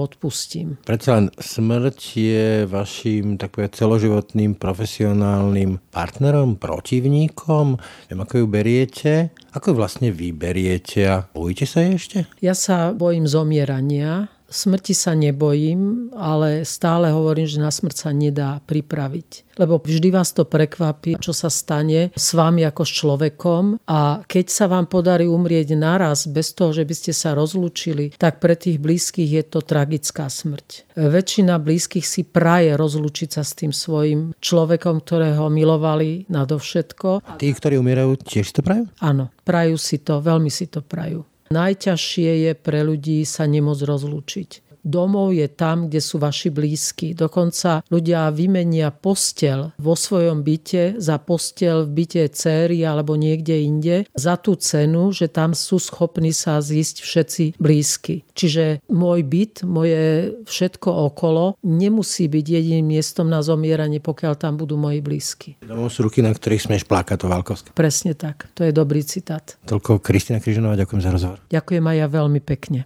odpustím. 0.00 0.80
Predsa 0.88 1.20
len 1.20 1.28
smrť 1.36 1.98
je 2.16 2.46
vašim 2.64 3.36
takové 3.36 3.68
celoživotným 3.68 4.56
profesionálnym 4.56 5.76
partnerom, 5.92 6.56
protivníkom? 6.56 7.76
Viem, 8.08 8.20
ako 8.24 8.34
ju 8.40 8.46
beriete? 8.48 9.12
Ako 9.50 9.74
vlastne 9.74 10.14
vyberiete 10.14 11.02
a 11.10 11.26
bojíte 11.26 11.66
sa 11.66 11.82
ešte? 11.82 12.22
Ja 12.38 12.54
sa 12.54 12.94
bojím 12.94 13.26
zomierania 13.26 14.30
Smrti 14.50 14.98
sa 14.98 15.14
nebojím, 15.14 16.10
ale 16.18 16.66
stále 16.66 17.14
hovorím, 17.14 17.46
že 17.46 17.62
na 17.62 17.70
smrť 17.70 17.96
sa 17.96 18.10
nedá 18.10 18.58
pripraviť. 18.66 19.54
Lebo 19.62 19.78
vždy 19.78 20.10
vás 20.10 20.34
to 20.34 20.42
prekvapí, 20.42 21.22
čo 21.22 21.30
sa 21.30 21.46
stane 21.46 22.10
s 22.18 22.34
vami 22.34 22.66
ako 22.66 22.82
s 22.82 22.92
človekom 22.98 23.62
a 23.86 24.26
keď 24.26 24.46
sa 24.50 24.66
vám 24.66 24.90
podarí 24.90 25.30
umrieť 25.30 25.78
naraz 25.78 26.26
bez 26.26 26.50
toho, 26.50 26.74
že 26.74 26.82
by 26.82 26.94
ste 26.98 27.12
sa 27.14 27.38
rozlúčili, 27.38 28.10
tak 28.18 28.42
pre 28.42 28.58
tých 28.58 28.82
blízkych 28.82 29.30
je 29.30 29.44
to 29.46 29.62
tragická 29.62 30.26
smrť. 30.26 30.98
Väčšina 30.98 31.62
blízkych 31.62 32.02
si 32.02 32.26
praje 32.26 32.74
rozlúčiť 32.74 33.38
sa 33.38 33.46
s 33.46 33.54
tým 33.54 33.70
svojim 33.70 34.34
človekom, 34.42 35.06
ktorého 35.06 35.46
milovali 35.46 36.26
nadovšetko. 36.26 37.22
A 37.22 37.38
tí, 37.38 37.54
ktorí 37.54 37.78
umierajú, 37.78 38.18
tiež 38.18 38.50
to 38.50 38.66
prajú? 38.66 38.90
Áno, 38.98 39.30
prajú 39.46 39.78
si 39.78 40.02
to, 40.02 40.18
veľmi 40.18 40.50
si 40.50 40.66
to 40.66 40.82
prajú. 40.82 41.22
Najťažšie 41.50 42.46
je 42.46 42.52
pre 42.54 42.86
ľudí 42.86 43.26
sa 43.26 43.42
nemôcť 43.42 43.82
rozlúčiť 43.82 44.69
domov 44.84 45.32
je 45.36 45.46
tam, 45.46 45.88
kde 45.88 46.00
sú 46.00 46.18
vaši 46.20 46.48
blízki. 46.50 47.12
Dokonca 47.12 47.84
ľudia 47.88 48.30
vymenia 48.32 48.90
postel 48.90 49.72
vo 49.76 49.94
svojom 49.94 50.42
byte 50.42 50.98
za 50.98 51.16
postel 51.20 51.86
v 51.86 52.04
byte 52.04 52.22
céry 52.34 52.82
alebo 52.84 53.14
niekde 53.16 53.60
inde 53.60 53.96
za 54.16 54.36
tú 54.40 54.56
cenu, 54.56 55.12
že 55.12 55.28
tam 55.28 55.52
sú 55.56 55.78
schopní 55.80 56.32
sa 56.34 56.60
zísť 56.60 56.96
všetci 57.04 57.44
blízky. 57.60 58.24
Čiže 58.34 58.84
môj 58.88 59.20
byt, 59.26 59.54
moje 59.68 60.34
všetko 60.48 60.88
okolo 61.12 61.60
nemusí 61.64 62.26
byť 62.26 62.46
jediným 62.46 62.96
miestom 62.96 63.28
na 63.28 63.44
zomieranie, 63.44 64.00
pokiaľ 64.00 64.34
tam 64.36 64.56
budú 64.56 64.80
moji 64.80 65.04
blízky. 65.04 65.60
Domov 65.60 65.92
sú 65.92 66.08
ruky, 66.08 66.24
na 66.24 66.32
ktorých 66.32 66.70
smieš 66.70 66.84
plakať, 66.88 67.16
to 67.20 67.26
Valkovské. 67.28 67.68
Presne 67.76 68.16
tak. 68.16 68.48
To 68.56 68.64
je 68.64 68.72
dobrý 68.72 69.04
citát. 69.04 69.60
Toľko 69.68 70.00
Kristina 70.00 70.40
Križenová, 70.40 70.74
ďakujem 70.80 71.02
za 71.04 71.10
rozhovor. 71.12 71.38
Ďakujem 71.52 71.84
aj 71.84 71.96
ja 71.96 72.06
veľmi 72.08 72.40
pekne. 72.40 72.80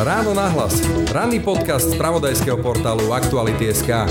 Ráno 0.00 0.32
na 0.32 0.48
hlas. 0.48 0.80
Ranný 1.12 1.44
podcast 1.44 1.92
z 1.92 2.00
pravodajského 2.00 2.56
portálu 2.56 3.12
Aktuality.sk. 3.12 4.08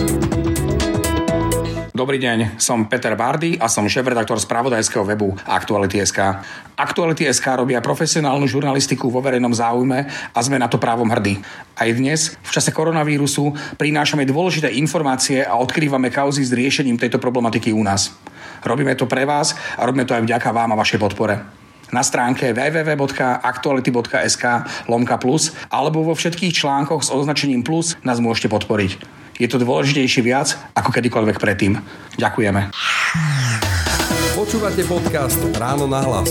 Dobrý 1.89 2.21
deň, 2.21 2.62
som 2.62 2.86
Peter 2.86 3.17
Bardy 3.17 3.58
a 3.58 3.65
som 3.65 3.89
šéf-redaktor 3.89 4.38
spravodajského 4.38 5.02
webu 5.02 5.34
Aktuality.sk. 5.49 6.45
Aktuality.sk 6.78 7.41
robia 7.58 7.82
profesionálnu 7.82 8.45
žurnalistiku 8.45 9.10
vo 9.10 9.17
verejnom 9.17 9.49
záujme 9.49 10.06
a 10.30 10.39
sme 10.45 10.62
na 10.62 10.69
to 10.69 10.78
právom 10.78 11.10
hrdí. 11.10 11.41
Aj 11.73 11.89
dnes, 11.89 12.38
v 12.38 12.52
čase 12.54 12.69
koronavírusu, 12.69 13.58
prinášame 13.82 14.30
dôležité 14.30 14.69
informácie 14.78 15.41
a 15.41 15.58
odkrývame 15.58 16.13
kauzy 16.13 16.45
s 16.45 16.54
riešením 16.54 17.02
tejto 17.02 17.17
problematiky 17.17 17.73
u 17.73 17.82
nás. 17.82 18.13
Robíme 18.62 18.93
to 18.93 19.10
pre 19.10 19.25
vás 19.25 19.58
a 19.73 19.89
robíme 19.89 20.06
to 20.06 20.13
aj 20.13 20.21
vďaka 20.21 20.54
vám 20.54 20.69
a 20.69 20.78
vašej 20.78 21.02
podpore. 21.02 21.59
Na 21.89 22.06
stránke 22.06 22.54
www.aktuality.sk 22.54 24.43
lomka 24.89 25.17
plus 25.17 25.52
alebo 25.69 26.04
vo 26.06 26.13
všetkých 26.17 26.54
článkoch 26.54 27.06
s 27.06 27.10
označením 27.13 27.63
plus 27.65 27.97
nás 28.06 28.21
môžete 28.21 28.49
podporiť. 28.49 28.91
Je 29.39 29.47
to 29.47 29.55
dôležitejšie 29.55 30.22
viac 30.22 30.59
ako 30.76 30.91
kedykoľvek 30.91 31.39
predtým. 31.39 31.80
Ďakujeme. 32.20 32.76
Počúvate 34.36 34.84
podcast 34.84 35.39
Ráno 35.55 35.88
na 35.88 36.03
hlas. 36.03 36.30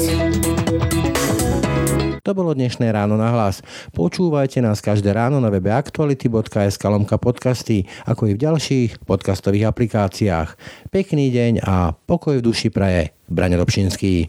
To 2.28 2.37
bolo 2.37 2.53
dnešné 2.53 2.93
ráno 2.93 3.16
na 3.16 3.32
hlas. 3.32 3.64
Počúvajte 3.97 4.61
nás 4.61 4.85
každé 4.85 5.16
ráno 5.16 5.41
na 5.41 5.49
webe 5.49 5.72
aktuality.sk 5.72 6.82
lomka 6.85 7.16
podcasty, 7.16 7.89
ako 8.05 8.28
i 8.28 8.37
v 8.37 8.45
ďalších 8.45 9.01
podcastových 9.09 9.72
aplikáciách. 9.72 10.53
Pekný 10.93 11.32
deň 11.32 11.64
a 11.64 11.97
pokoj 11.97 12.37
v 12.37 12.45
duši 12.45 12.68
praje. 12.68 13.16
Brane 13.32 13.57
Dobšinský. 13.57 14.28